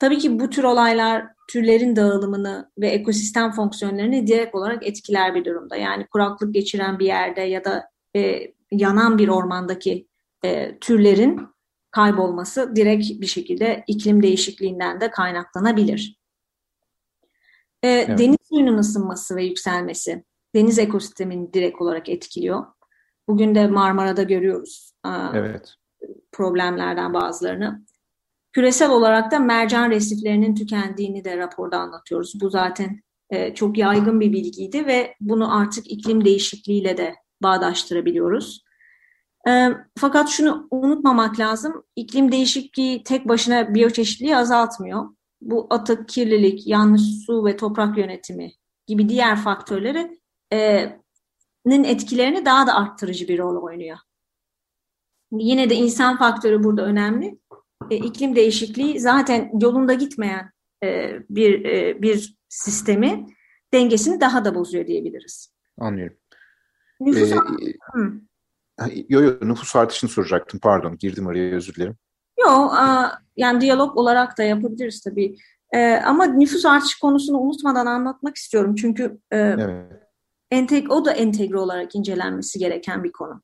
Tabii 0.02 0.18
ki 0.18 0.40
bu 0.40 0.50
tür 0.50 0.64
olaylar 0.64 1.28
türlerin 1.48 1.96
dağılımını 1.96 2.72
ve 2.78 2.88
ekosistem 2.88 3.52
fonksiyonlarını 3.52 4.28
direkt 4.28 4.56
olarak 4.56 4.88
etkiler 4.88 5.36
bir 5.36 5.46
durumda. 5.46 5.76
Yani 5.76 6.08
kuraklık 6.08 6.54
geçiren 6.54 7.00
bir 7.00 7.06
yerde 7.06 7.42
ya 7.42 7.64
da 7.64 7.90
e, 8.16 8.54
yanan 8.72 9.18
bir 9.18 9.28
ormandaki 9.28 10.08
e, 10.46 10.80
türlerin 10.80 11.48
kaybolması 11.92 12.76
direkt 12.76 13.22
bir 13.22 13.26
şekilde 13.26 13.84
iklim 13.88 14.24
değişikliğinden 14.24 15.02
de 15.02 15.12
kaynaklanabilir. 15.12 16.20
E, 17.84 17.90
evet. 17.90 18.20
Deniz 18.20 18.38
suyunun 18.50 18.78
ısınması 18.78 19.36
ve 19.36 19.44
yükselmesi 19.44 20.24
deniz 20.56 20.80
ekosistemini 20.80 21.54
direkt 21.54 21.82
olarak 21.82 22.10
etkiliyor. 22.10 22.66
Bugün 23.28 23.56
de 23.56 23.68
Marmara'da 23.68 24.24
görüyoruz 24.24 24.94
evet. 25.34 25.76
problemlerden 26.32 27.14
bazılarını. 27.14 27.86
Küresel 28.54 28.90
olarak 28.90 29.32
da 29.32 29.40
mercan 29.40 29.90
resiflerinin 29.90 30.56
tükendiğini 30.56 31.24
de 31.24 31.38
raporda 31.38 31.78
anlatıyoruz. 31.78 32.42
Bu 32.42 32.50
zaten 32.50 33.02
e, 33.30 33.54
çok 33.54 33.78
yaygın 33.78 34.20
bir 34.20 34.34
bilgiydi 34.34 34.86
ve 34.86 35.16
bunu 35.20 35.58
artık 35.58 35.92
iklim 35.92 36.26
değişikliğiyle 36.26 36.98
de 36.98 37.16
bağdaştırabiliyoruz. 37.44 38.64
E, 39.48 39.70
fakat 39.98 40.30
şunu 40.30 40.68
unutmamak 40.72 41.40
lazım, 41.40 41.84
iklim 41.96 42.32
değişikliği 42.32 43.04
tek 43.04 43.28
başına 43.28 43.74
biyoçeşitliliği 43.74 44.38
azaltmıyor. 44.38 45.06
Bu 45.42 45.68
atık, 45.70 46.10
kirlilik, 46.10 46.68
yanlış 46.68 47.02
su 47.26 47.46
ve 47.46 47.58
toprak 47.58 47.98
yönetimi 47.98 48.52
gibi 48.88 49.10
diğer 49.10 49.38
faktörleri 49.38 50.20
e, 50.54 50.90
nin 51.66 51.84
etkilerini 51.84 52.46
daha 52.46 52.68
da 52.68 52.76
arttırıcı 52.76 53.28
bir 53.28 53.40
rol 53.40 53.64
oynuyor. 53.64 53.98
Yine 55.32 55.70
de 55.70 55.76
insan 55.76 56.18
faktörü 56.18 56.64
burada 56.64 56.86
önemli. 56.86 57.41
E, 57.92 57.96
iklim 57.96 58.36
değişikliği 58.36 59.00
zaten 59.00 59.52
yolunda 59.62 59.94
gitmeyen 59.94 60.52
e, 60.84 61.14
bir 61.30 61.66
e, 61.66 62.02
bir 62.02 62.36
sistemi 62.50 63.26
dengesini 63.74 64.22
daha 64.22 64.46
da 64.46 64.56
bozuyor 64.56 64.88
diyebiliriz. 64.88 65.54
Anlıyorum. 65.78 66.18
Nüfus, 67.00 67.32
ee, 68.82 69.06
yo, 69.10 69.22
yo, 69.22 69.38
nüfus 69.42 69.76
artışını 69.76 70.10
soracaktım. 70.10 70.60
Pardon, 70.60 70.98
girdim 70.98 71.28
araya 71.28 71.56
özür 71.56 71.76
dilerim. 71.76 71.96
Yok, 72.40 72.74
yani 73.38 73.62
diyalog 73.62 73.98
olarak 73.98 74.38
da 74.38 74.44
yapabiliriz 74.44 75.02
tabii. 75.02 75.36
E, 75.72 75.96
ama 75.96 76.26
nüfus 76.26 76.66
artışı 76.66 77.00
konusunu 77.00 77.38
unutmadan 77.40 77.86
anlatmak 77.86 78.36
istiyorum. 78.36 78.76
Çünkü 78.76 79.20
e, 79.32 79.38
evet. 79.38 79.86
enteg 80.52 80.92
o 80.92 81.06
da 81.06 81.12
entegre 81.12 81.58
olarak 81.58 81.96
incelenmesi 81.96 82.60
gereken 82.60 83.04
bir 83.04 83.12
konu. 83.12 83.42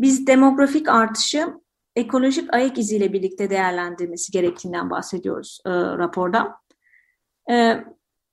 Biz 0.00 0.26
demografik 0.26 0.88
artışı 0.88 1.48
ekolojik 1.96 2.54
ayak 2.54 2.78
iziyle 2.78 3.12
birlikte 3.12 3.50
değerlendirmesi 3.50 4.32
gerektiğinden 4.32 4.90
bahsediyoruz 4.90 5.60
e, 5.66 5.70
raporda. 5.70 6.56
E, 7.50 7.84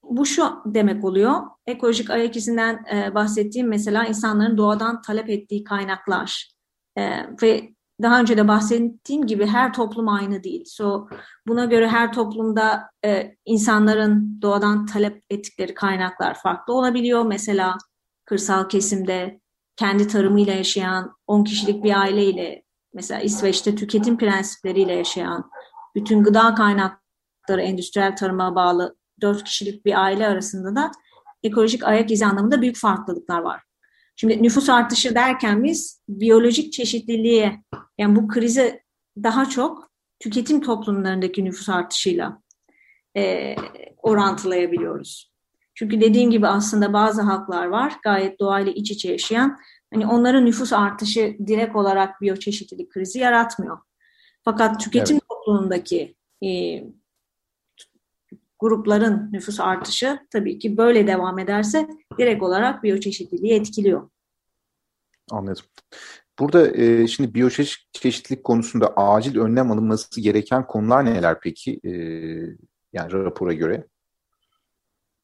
bu 0.04 0.26
şu 0.26 0.62
demek 0.66 1.04
oluyor, 1.04 1.42
ekolojik 1.68 2.10
ayak 2.10 2.36
izinden 2.36 2.86
e, 2.94 3.16
bahsettiğim 3.16 3.68
mesela 3.68 4.06
insanların 4.06 4.58
doğadan 4.58 5.02
talep 5.02 5.30
ettiği 5.30 5.64
kaynaklar 5.64 6.52
e, 6.98 7.26
ve 7.42 7.70
daha 8.02 8.20
önce 8.20 8.38
de 8.38 8.48
bahsettiğim 8.48 9.28
gibi 9.28 9.46
her 9.46 9.74
toplum 9.74 10.10
aynı 10.10 10.44
değil. 10.44 10.64
So, 10.66 11.08
buna 11.48 11.66
göre 11.66 11.88
her 11.88 12.14
toplumda 12.14 12.90
e, 13.06 13.36
insanların 13.46 14.40
doğadan 14.42 14.86
talep 14.86 15.24
ettikleri 15.30 15.74
kaynaklar 15.74 16.34
farklı 16.34 16.74
olabiliyor. 16.74 17.26
Mesela 17.26 17.78
kırsal 18.26 18.70
kesimde 18.70 19.40
kendi 19.76 20.08
tarımıyla 20.08 20.54
yaşayan 20.54 21.16
10 21.28 21.44
kişilik 21.44 21.84
bir 21.84 22.00
aileyle 22.00 22.64
mesela 22.94 23.22
İsveç'te 23.22 23.76
tüketim 23.76 24.18
prensipleriyle 24.18 24.94
yaşayan 24.94 25.52
bütün 25.96 26.24
gıda 26.24 26.56
kaynakları 26.56 27.62
endüstriyel 27.62 28.16
tarıma 28.16 28.56
bağlı 28.56 28.98
4 29.22 29.44
kişilik 29.44 29.86
bir 29.86 30.04
aile 30.04 30.28
arasında 30.28 30.76
da 30.76 30.92
ekolojik 31.44 31.84
ayak 31.84 32.12
izi 32.12 32.26
anlamında 32.26 32.62
büyük 32.62 32.78
farklılıklar 32.78 33.40
var. 33.40 33.62
Şimdi 34.16 34.44
nüfus 34.44 34.70
artışı 34.70 35.16
derken 35.16 35.64
biz 35.64 36.02
biyolojik 36.10 36.74
çeşitliliğe 36.74 37.64
yani 37.98 38.16
bu 38.16 38.28
krizi 38.28 38.84
daha 39.24 39.50
çok 39.50 39.92
tüketim 40.20 40.62
toplumlarındaki 40.62 41.46
nüfus 41.46 41.70
artışıyla 41.70 42.42
e, 43.18 43.56
orantılayabiliyoruz. 43.98 45.32
Çünkü 45.76 46.02
dediğim 46.02 46.32
gibi 46.32 46.48
aslında 46.48 46.94
bazı 46.94 47.22
halklar 47.22 47.66
var 47.66 47.94
gayet 48.04 48.40
doğayla 48.40 48.72
iç 48.72 48.92
içe 48.92 49.12
yaşayan. 49.12 49.58
Hani 49.94 50.08
onların 50.08 50.46
nüfus 50.46 50.74
artışı 50.74 51.38
direkt 51.48 51.76
olarak 51.76 52.22
biyoçeşitlilik 52.22 52.92
krizi 52.92 53.20
yaratmıyor. 53.20 53.78
Fakat 54.44 54.80
tüketim 54.80 55.16
evet. 55.16 55.24
toplumundaki 55.30 56.16
e, 56.44 56.50
grupların 58.60 59.30
nüfus 59.32 59.60
artışı 59.60 60.20
tabii 60.32 60.60
ki 60.60 60.78
böyle 60.78 61.08
devam 61.08 61.40
ederse 61.40 61.88
direkt 62.18 62.44
olarak 62.44 62.84
biyoçeşitliliği 62.84 63.54
etkiliyor. 63.54 64.10
Anladım. 65.32 65.66
Burada 66.40 66.78
e, 66.78 67.08
şimdi 67.08 67.34
biyoçeşitlilik 67.34 68.44
konusunda 68.44 68.94
acil 68.96 69.38
önlem 69.38 69.72
alınması 69.72 70.22
gereken 70.22 70.68
konular 70.68 71.06
neler 71.06 71.40
peki? 71.40 71.80
E, 71.84 71.92
yani 72.94 73.12
rapora 73.14 73.54
göre. 73.54 73.88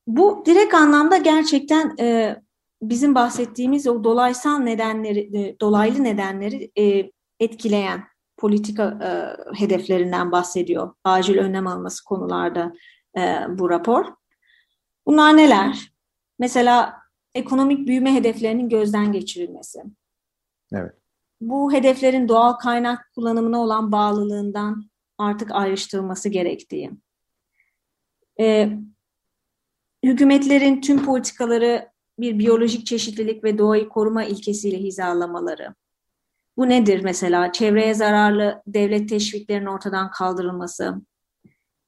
Bu 0.08 0.44
direkt 0.46 0.74
anlamda 0.74 1.18
gerçekten 1.18 1.96
e, 2.00 2.36
bizim 2.90 3.16
bahsettiğimiz 3.16 3.88
o 3.88 4.04
dolaysal 4.04 4.58
nedenleri, 4.58 5.38
e, 5.40 5.60
dolaylı 5.60 6.04
nedenleri 6.04 6.72
e, 6.78 7.12
etkileyen 7.40 8.04
politika 8.38 8.84
e, 9.04 9.10
hedeflerinden 9.60 10.32
bahsediyor. 10.32 10.94
Acil 11.04 11.38
önlem 11.38 11.68
alması 11.68 12.04
konularda 12.04 12.74
e, 13.18 13.22
bu 13.50 13.70
rapor. 13.70 14.06
Bunlar 15.06 15.38
neler? 15.38 15.92
Mesela 16.40 16.94
ekonomik 17.36 17.88
büyüme 17.88 18.14
hedeflerinin 18.14 18.70
gözden 18.70 19.12
geçirilmesi. 19.12 19.84
Evet. 20.74 20.94
Bu 21.42 21.74
hedeflerin 21.74 22.28
doğal 22.28 22.54
kaynak 22.54 23.12
kullanımına 23.16 23.62
olan 23.62 23.92
bağlılığından 23.92 24.90
artık 25.18 25.52
ayrıştırılması 25.52 26.30
gerektiği. 26.30 26.92
E, 28.40 28.70
hükümetlerin 30.04 30.82
tüm 30.82 31.06
politikaları 31.06 31.95
bir 32.20 32.40
biyolojik 32.40 32.86
çeşitlilik 32.86 33.44
ve 33.44 33.58
doğayı 33.58 33.90
koruma 33.90 34.24
ilkesiyle 34.24 34.78
hizalamaları. 34.78 35.76
Bu 36.58 36.70
nedir 36.70 37.02
mesela? 37.04 37.52
Çevreye 37.52 37.94
zararlı 37.94 38.62
devlet 38.68 39.10
teşviklerinin 39.10 39.66
ortadan 39.66 40.12
kaldırılması, 40.12 40.96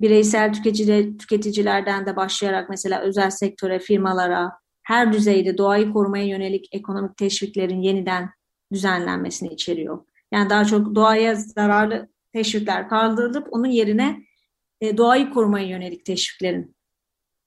bireysel 0.02 0.54
tüketici, 0.54 1.18
tüketicilerden 1.18 2.06
de 2.06 2.16
başlayarak 2.16 2.70
mesela 2.70 3.02
özel 3.02 3.30
sektöre, 3.30 3.80
firmalara, 3.80 4.52
her 4.84 5.13
düzeyde 5.13 5.58
doğayı 5.58 5.92
korumaya 5.92 6.26
yönelik 6.26 6.76
ekonomik 6.76 7.18
teşviklerin 7.18 7.82
yeniden 7.82 8.30
düzenlenmesini 8.74 9.54
içeriyor. 9.54 10.06
Yani 10.32 10.50
daha 10.50 10.66
çok 10.66 10.96
doğaya 10.96 11.36
zararlı 11.36 12.10
teşvikler 12.34 12.90
kaldırılıp 12.90 13.48
onun 13.52 13.68
yerine 13.68 14.24
e, 14.82 14.98
doğayı 14.98 15.30
korumaya 15.30 15.68
yönelik 15.68 16.06
teşviklerin 16.06 16.76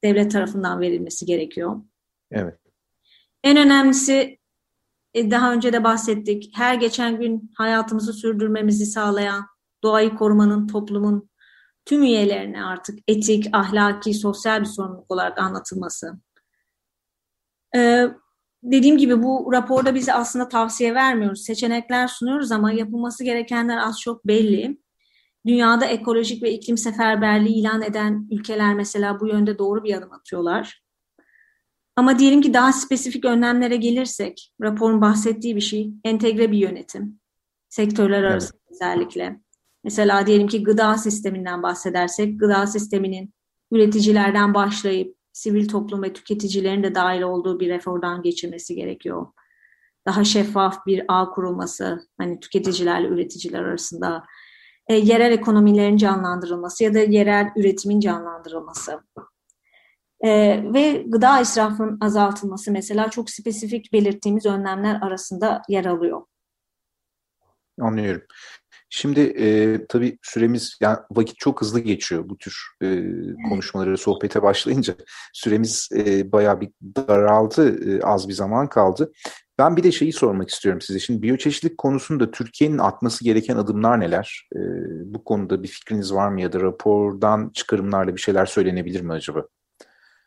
devlet 0.05 0.33
tarafından 0.33 0.81
verilmesi 0.81 1.27
gerekiyor. 1.27 1.83
Evet. 2.31 2.59
En 3.45 3.57
önemlisi 3.57 4.39
e, 5.15 5.31
daha 5.31 5.53
önce 5.53 5.73
de 5.73 5.85
bahsettik. 5.85 6.53
Her 6.55 6.75
geçen 6.75 7.21
gün 7.21 7.51
hayatımızı 7.57 8.13
sürdürmemizi 8.13 8.87
sağlayan 8.87 9.47
doğayı 9.83 10.15
korumanın 10.15 10.67
toplumun 10.67 11.31
tüm 11.85 12.03
üyelerine 12.03 12.65
artık 12.65 12.99
etik, 13.09 13.47
ahlaki, 13.53 14.15
sosyal 14.15 14.61
bir 14.61 14.67
sorumluluk 14.67 15.11
olarak 15.11 15.39
anlatılması. 15.39 16.21
Ee, 17.77 18.09
dediğim 18.63 18.99
gibi 18.99 19.23
bu 19.23 19.53
raporda 19.53 19.95
bize 19.95 20.13
aslında 20.13 20.49
tavsiye 20.49 20.95
vermiyoruz. 20.95 21.45
Seçenekler 21.45 22.09
sunuyoruz 22.09 22.53
ama 22.53 22.73
yapılması 22.73 23.25
gerekenler 23.25 23.79
az 23.79 24.01
çok 24.01 24.27
belli. 24.27 24.79
Dünyada 25.47 25.85
ekolojik 25.85 26.43
ve 26.43 26.53
iklim 26.53 26.79
seferberliği 26.79 27.57
ilan 27.57 27.83
eden 27.83 28.29
ülkeler 28.31 28.75
mesela 28.75 29.21
bu 29.21 29.27
yönde 29.27 29.59
doğru 29.59 29.85
bir 29.85 29.95
adım 29.95 30.13
atıyorlar. 30.13 30.80
Ama 32.01 32.19
diyelim 32.19 32.41
ki 32.41 32.55
daha 32.55 32.73
spesifik 32.73 33.25
önlemlere 33.25 33.77
gelirsek, 33.77 34.53
raporun 34.63 35.01
bahsettiği 35.01 35.57
bir 35.57 35.61
şey, 35.61 35.91
entegre 36.05 36.53
bir 36.53 36.59
yönetim. 36.59 37.21
Sektörler 37.69 38.23
arası 38.23 38.53
evet. 38.55 38.63
özellikle. 38.71 39.41
Mesela 39.85 40.27
diyelim 40.27 40.49
ki 40.49 40.63
gıda 40.63 40.99
sisteminden 40.99 41.63
bahsedersek, 41.63 42.41
gıda 42.41 42.67
sisteminin 42.67 43.35
üreticilerden 43.73 44.55
başlayıp 44.55 45.17
sivil 45.33 45.69
toplum 45.69 46.03
ve 46.03 46.13
tüketicilerin 46.13 46.83
de 46.83 46.95
dahil 46.95 47.23
olduğu 47.23 47.61
bir 47.61 47.69
reformdan 47.69 48.23
geçirmesi 48.23 48.75
gerekiyor. 48.75 49.27
daha 50.07 50.25
şeffaf 50.25 50.87
bir 50.87 51.05
ağ 51.09 51.31
kurulması, 51.31 52.09
hani 52.19 52.41
tüketicilerle 52.41 53.09
üreticiler 53.09 53.61
arasında, 53.61 54.25
e, 54.89 54.95
yerel 54.95 55.33
ekonomilerin 55.33 55.97
canlandırılması 55.97 56.85
ya 56.85 56.95
da 56.95 56.99
yerel 56.99 57.51
üretimin 57.57 58.01
canlandırılması. 58.01 59.01
E, 60.21 60.31
ve 60.75 61.05
gıda 61.07 61.41
israfının 61.41 61.99
azaltılması 62.01 62.73
mesela 62.73 63.11
çok 63.11 63.31
spesifik 63.31 63.93
belirttiğimiz 63.93 64.47
önlemler 64.47 64.99
arasında 65.03 65.63
yer 65.69 65.85
alıyor. 65.85 66.23
Anlıyorum. 67.81 68.23
Şimdi 68.93 69.21
e, 69.21 69.79
tabii 69.87 70.19
süremiz, 70.23 70.79
yani 70.81 70.99
vakit 71.11 71.39
çok 71.39 71.61
hızlı 71.61 71.81
geçiyor 71.81 72.29
bu 72.29 72.39
tür 72.39 72.69
e, 72.83 73.03
konuşmaları, 73.49 73.99
sohbete 73.99 74.43
başlayınca. 74.43 74.95
Süremiz 75.33 75.89
e, 75.97 76.33
bayağı 76.33 76.61
bir 76.61 76.71
daraldı, 76.97 77.91
e, 77.91 78.03
az 78.03 78.29
bir 78.29 78.33
zaman 78.33 78.69
kaldı. 78.69 79.13
Ben 79.59 79.77
bir 79.77 79.83
de 79.83 79.93
şeyi 79.93 80.13
sormak 80.13 80.51
istiyorum 80.51 80.81
size. 80.81 80.99
Şimdi 80.99 81.23
biyoçeşitlik 81.23 81.79
konusunda 81.79 82.31
Türkiye'nin 82.31 82.79
atması 82.79 83.25
gereken 83.25 83.57
adımlar 83.57 84.01
neler? 84.01 84.49
E, 84.57 84.59
bu 85.15 85.25
konuda 85.25 85.63
bir 85.63 85.69
fikriniz 85.69 86.15
var 86.15 86.29
mı 86.29 86.41
ya 86.41 86.53
da 86.53 86.61
rapordan 86.61 87.51
çıkarımlarla 87.55 88.17
bir 88.17 88.21
şeyler 88.21 88.47
söylenebilir 88.47 89.01
mi 89.01 89.13
acaba? 89.13 89.45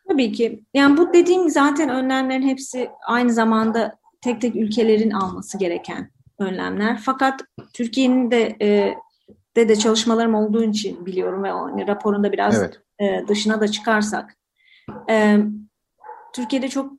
Tabii 0.08 0.32
ki. 0.32 0.64
Yani 0.74 0.96
bu 0.96 1.12
dediğim 1.12 1.50
zaten 1.50 1.88
önlemlerin 1.88 2.48
hepsi 2.48 2.90
aynı 3.06 3.32
zamanda 3.32 3.98
tek 4.20 4.40
tek 4.40 4.56
ülkelerin 4.56 5.10
alması 5.10 5.58
gereken 5.58 6.10
önlemler. 6.38 7.00
Fakat 7.04 7.40
Türkiye'nin 7.72 8.30
de 8.30 8.56
e, 8.62 8.94
de 9.56 9.68
de 9.68 9.76
çalışmalarım 9.76 10.34
olduğu 10.34 10.62
için 10.62 11.06
biliyorum 11.06 11.42
ve 11.42 11.52
o 11.52 11.64
hani 11.64 11.86
raporunda 11.86 12.32
biraz 12.32 12.58
evet. 12.58 12.80
e, 12.98 13.28
dışına 13.28 13.60
da 13.60 13.68
çıkarsak 13.68 14.36
e, 15.10 15.38
Türkiye'de 16.32 16.68
çok 16.68 16.92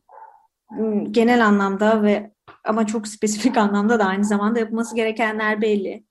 genel 1.11 1.45
anlamda 1.45 2.03
ve 2.03 2.31
ama 2.63 2.87
çok 2.87 3.07
spesifik 3.07 3.57
anlamda 3.65 3.99
da 3.99 4.05
aynı 4.05 4.23
zamanda 4.23 4.59
yapılması 4.59 4.95
gerekenler 4.95 5.61
belli. 5.61 6.05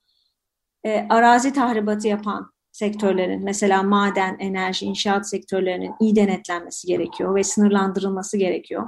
E, 0.85 1.07
arazi 1.11 1.53
tahribatı 1.53 2.09
yapan 2.09 2.54
sektörlerin 2.75 3.45
mesela 3.45 3.83
maden, 3.83 4.37
enerji, 4.39 4.87
inşaat 4.87 5.29
sektörlerinin 5.29 5.93
iyi 6.01 6.17
denetlenmesi 6.17 6.87
gerekiyor 6.87 7.35
ve 7.35 7.45
sınırlandırılması 7.45 8.37
gerekiyor 8.37 8.87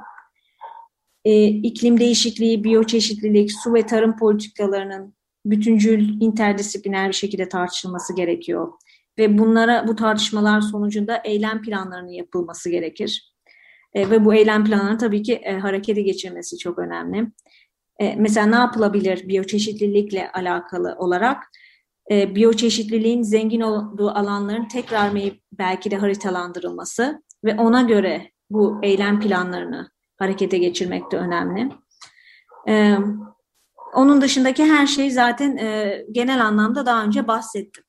e, 1.27 1.47
iklim 1.47 2.01
değişikliği, 2.01 2.65
biyoçeşitlilik, 2.65 3.53
su 3.53 3.75
ve 3.75 3.87
tarım 3.87 4.17
politikalarının 4.17 5.15
bütüncül, 5.47 6.21
interdisipliner 6.21 7.09
bir 7.09 7.15
şekilde 7.15 7.49
tartışılması 7.49 8.17
gerekiyor. 8.17 8.73
Ve 9.19 9.39
bunlara 9.39 9.89
bu 9.89 9.97
tartışmalar 9.97 10.61
sonucunda 10.61 11.21
eylem 11.25 11.63
planlarının 11.63 12.11
yapılması 12.11 12.71
gerekir. 12.71 13.35
E, 13.95 14.11
ve 14.11 14.25
bu 14.25 14.35
eylem 14.35 14.65
planlarının 14.65 14.99
tabii 14.99 15.23
ki 15.23 15.35
e, 15.35 15.59
harekete 15.59 16.03
geçirmesi 16.03 16.59
çok 16.59 16.79
önemli. 16.79 17.27
E, 18.01 18.17
mesela 18.17 18.47
ne 18.47 18.57
yapılabilir 18.57 19.29
biyoçeşitlilikle 19.29 20.33
alakalı 20.33 20.95
olarak? 20.99 21.43
E, 22.11 22.35
biyoçeşitliliğin 22.35 23.23
zengin 23.23 23.61
olduğu 23.61 24.11
alanların 24.11 24.69
tekrar 24.69 25.15
belki 25.53 25.91
de 25.91 25.97
haritalandırılması 25.97 27.23
ve 27.45 27.55
ona 27.55 27.83
göre 27.83 28.31
bu 28.51 28.79
eylem 28.83 29.21
planlarını 29.21 29.91
harekete 30.17 30.59
geçirmek 30.59 31.13
de 31.13 31.17
önemli. 31.17 31.73
Ee, 32.69 32.97
onun 33.95 34.21
dışındaki 34.21 34.65
her 34.65 34.87
şey 34.87 35.11
zaten 35.11 35.57
e, 35.57 35.99
genel 36.13 36.47
anlamda 36.47 36.87
daha 36.87 37.05
önce 37.05 37.29
bahsettim. 37.29 37.85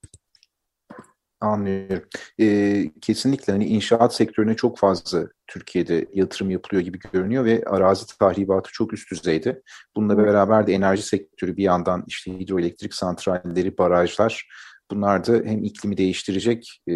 Anlıyorum. 1.41 2.03
Ee, 2.39 2.91
kesinlikle 3.01 3.53
hani 3.53 3.65
inşaat 3.65 4.15
sektörüne 4.15 4.55
çok 4.55 4.77
fazla 4.77 5.27
Türkiye'de 5.47 6.07
yatırım 6.13 6.49
yapılıyor 6.49 6.83
gibi 6.83 6.99
görünüyor 7.13 7.45
ve 7.45 7.63
arazi 7.67 8.17
tahribatı 8.19 8.71
çok 8.71 8.93
üst 8.93 9.11
düzeyde. 9.11 9.61
Bununla 9.95 10.17
beraber 10.17 10.67
de 10.67 10.73
enerji 10.73 11.01
sektörü 11.01 11.57
bir 11.57 11.63
yandan 11.63 12.03
işte 12.07 12.39
hidroelektrik 12.39 12.93
santralleri, 12.93 13.77
barajlar 13.77 14.47
bunlar 14.91 15.27
da 15.27 15.33
hem 15.33 15.63
iklimi 15.63 15.97
değiştirecek 15.97 16.81
e, 16.89 16.93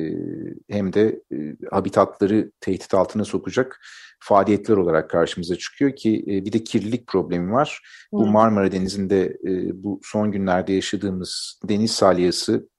hem 0.69 0.93
de 0.93 1.21
e, 1.33 1.35
habitatları 1.71 2.51
tehdit 2.61 2.93
altına 2.93 3.25
sokacak 3.25 3.79
faaliyetler 4.19 4.77
olarak 4.77 5.09
karşımıza 5.09 5.55
çıkıyor 5.55 5.95
ki 5.95 6.25
e, 6.27 6.45
bir 6.45 6.53
de 6.53 6.63
kirlilik 6.63 7.07
problemi 7.07 7.51
var. 7.51 7.81
Hmm. 8.09 8.19
Bu 8.19 8.27
Marmara 8.27 8.71
Denizi'nde 8.71 9.37
e, 9.47 9.83
bu 9.83 9.99
son 10.03 10.31
günlerde 10.31 10.73
yaşadığımız 10.73 11.59
deniz 11.69 11.91
salyası 11.91 12.69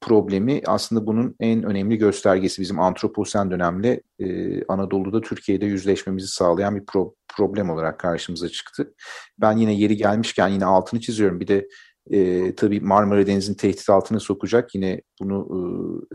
problemi 0.00 0.62
aslında 0.66 1.06
bunun 1.06 1.36
en 1.40 1.62
önemli 1.62 1.98
göstergesi 1.98 2.62
bizim 2.62 2.80
antroposen 2.80 3.50
dönemle 3.50 4.00
e, 4.18 4.64
Anadolu'da 4.64 5.20
Türkiye'de 5.20 5.66
yüzleşmemizi 5.66 6.28
sağlayan 6.28 6.76
bir 6.76 6.86
pro 6.86 7.14
problem 7.36 7.70
olarak 7.70 7.98
karşımıza 7.98 8.48
çıktı. 8.48 8.94
Ben 9.38 9.56
yine 9.56 9.74
yeri 9.74 9.96
gelmişken 9.96 10.48
yine 10.48 10.64
altını 10.64 11.00
çiziyorum. 11.00 11.40
Bir 11.40 11.46
de 11.46 11.68
e, 12.10 12.54
tabii 12.54 12.80
Marmara 12.80 13.26
Denizi'ni 13.26 13.56
tehdit 13.56 13.90
altına 13.90 14.20
sokacak 14.20 14.74
yine 14.74 15.00
bunu 15.20 15.48
e, 15.50 15.58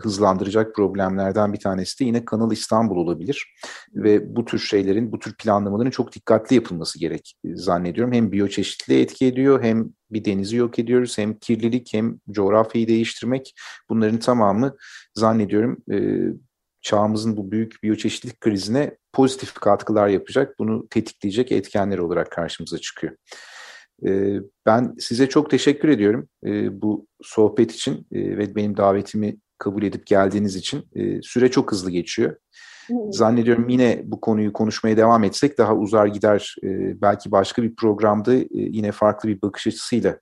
hızlandıracak 0.01 0.75
problemlerden 0.75 1.53
bir 1.53 1.60
tanesi 1.60 1.99
de 1.99 2.06
yine 2.06 2.25
Kanal 2.25 2.51
İstanbul 2.51 2.97
olabilir. 2.97 3.56
Ve 3.95 4.36
bu 4.36 4.45
tür 4.45 4.60
şeylerin, 4.60 5.12
bu 5.12 5.19
tür 5.19 5.36
planlamaların 5.36 5.91
çok 5.91 6.15
dikkatli 6.15 6.56
yapılması 6.56 6.99
gerek 6.99 7.34
e, 7.45 7.56
zannediyorum. 7.56 8.13
Hem 8.13 8.32
biyoçeşitliliğe 8.32 9.01
etki 9.01 9.25
ediyor 9.25 9.63
hem 9.63 9.89
bir 10.12 10.25
denizi 10.25 10.56
yok 10.56 10.79
ediyoruz 10.79 11.17
hem 11.17 11.39
kirlilik 11.39 11.93
hem 11.93 12.19
coğrafyayı 12.32 12.88
değiştirmek 12.88 13.53
bunların 13.89 14.19
tamamı 14.19 14.75
zannediyorum 15.15 15.77
e, 15.91 15.97
çağımızın 16.82 17.38
bu 17.38 17.51
büyük 17.51 17.84
biyoçeşitlilik 17.84 18.41
krizine 18.41 18.97
pozitif 19.13 19.53
katkılar 19.53 20.08
yapacak, 20.08 20.60
bunu 20.60 20.88
tetikleyecek 20.89 21.51
etkenler 21.51 21.97
olarak 21.97 22.32
karşımıza 22.32 22.77
çıkıyor. 22.77 23.13
Ee, 24.05 24.39
ben 24.65 24.95
size 24.99 25.29
çok 25.29 25.49
teşekkür 25.49 25.89
ediyorum 25.89 26.29
e, 26.45 26.81
bu 26.81 27.07
sohbet 27.21 27.71
için 27.71 28.07
e, 28.11 28.37
ve 28.37 28.55
benim 28.55 28.77
davetimi 28.77 29.37
kabul 29.57 29.83
edip 29.83 30.07
geldiğiniz 30.07 30.55
için. 30.55 30.85
E, 30.95 31.21
süre 31.21 31.51
çok 31.51 31.71
hızlı 31.71 31.91
geçiyor. 31.91 32.35
Zannediyorum 33.11 33.69
yine 33.69 34.01
bu 34.05 34.21
konuyu 34.21 34.53
konuşmaya 34.53 34.97
devam 34.97 35.23
etsek 35.23 35.57
daha 35.57 35.75
uzar 35.75 36.07
gider. 36.07 36.55
Belki 37.01 37.31
başka 37.31 37.63
bir 37.63 37.75
programda 37.75 38.33
yine 38.51 38.91
farklı 38.91 39.29
bir 39.29 39.41
bakış 39.41 39.67
açısıyla 39.67 40.19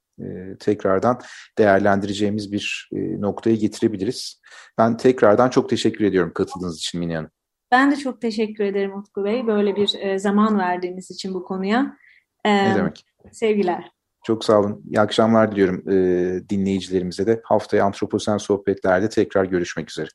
tekrardan 0.60 1.20
değerlendireceğimiz 1.58 2.52
bir 2.52 2.90
noktaya 3.20 3.56
getirebiliriz. 3.56 4.42
Ben 4.78 4.98
tekrardan 4.98 5.50
çok 5.50 5.70
teşekkür 5.70 6.06
ediyorum 6.06 6.32
katıldığınız 6.34 6.78
için 6.78 7.00
Mine 7.00 7.16
Hanım. 7.16 7.30
Ben 7.72 7.92
de 7.92 7.96
çok 7.96 8.22
teşekkür 8.22 8.64
ederim 8.64 8.94
Utku 8.94 9.24
Bey. 9.24 9.48
Böyle 9.48 9.76
bir 9.76 10.18
zaman 10.18 10.60
verdiğiniz 10.60 11.12
için 11.12 11.34
bu 11.34 11.44
konuya. 11.44 11.98
Ne 12.46 12.76
demek? 12.76 13.06
Sevgiler. 13.32 13.92
Çok 14.24 14.46
sağ 14.46 14.60
olun. 14.60 14.84
İyi 14.90 15.00
akşamlar 15.00 15.52
diliyorum 15.52 15.84
e, 15.90 16.50
dinleyicilerimize 16.50 17.28
de. 17.28 17.42
Haftaya 17.44 17.86
Antroposen 17.86 18.38
Sohbetler'de 18.38 19.10
tekrar 19.10 19.46
görüşmek 19.46 19.92
üzere. 19.92 20.08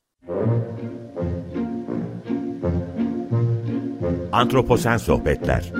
Antroposen 4.31 4.97
Sohbetler 4.97 5.73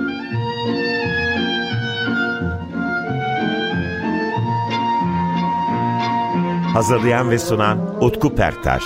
Hazırlayan 6.72 7.30
ve 7.30 7.38
sunan 7.38 8.04
Utku 8.04 8.34
Perktaş 8.34 8.82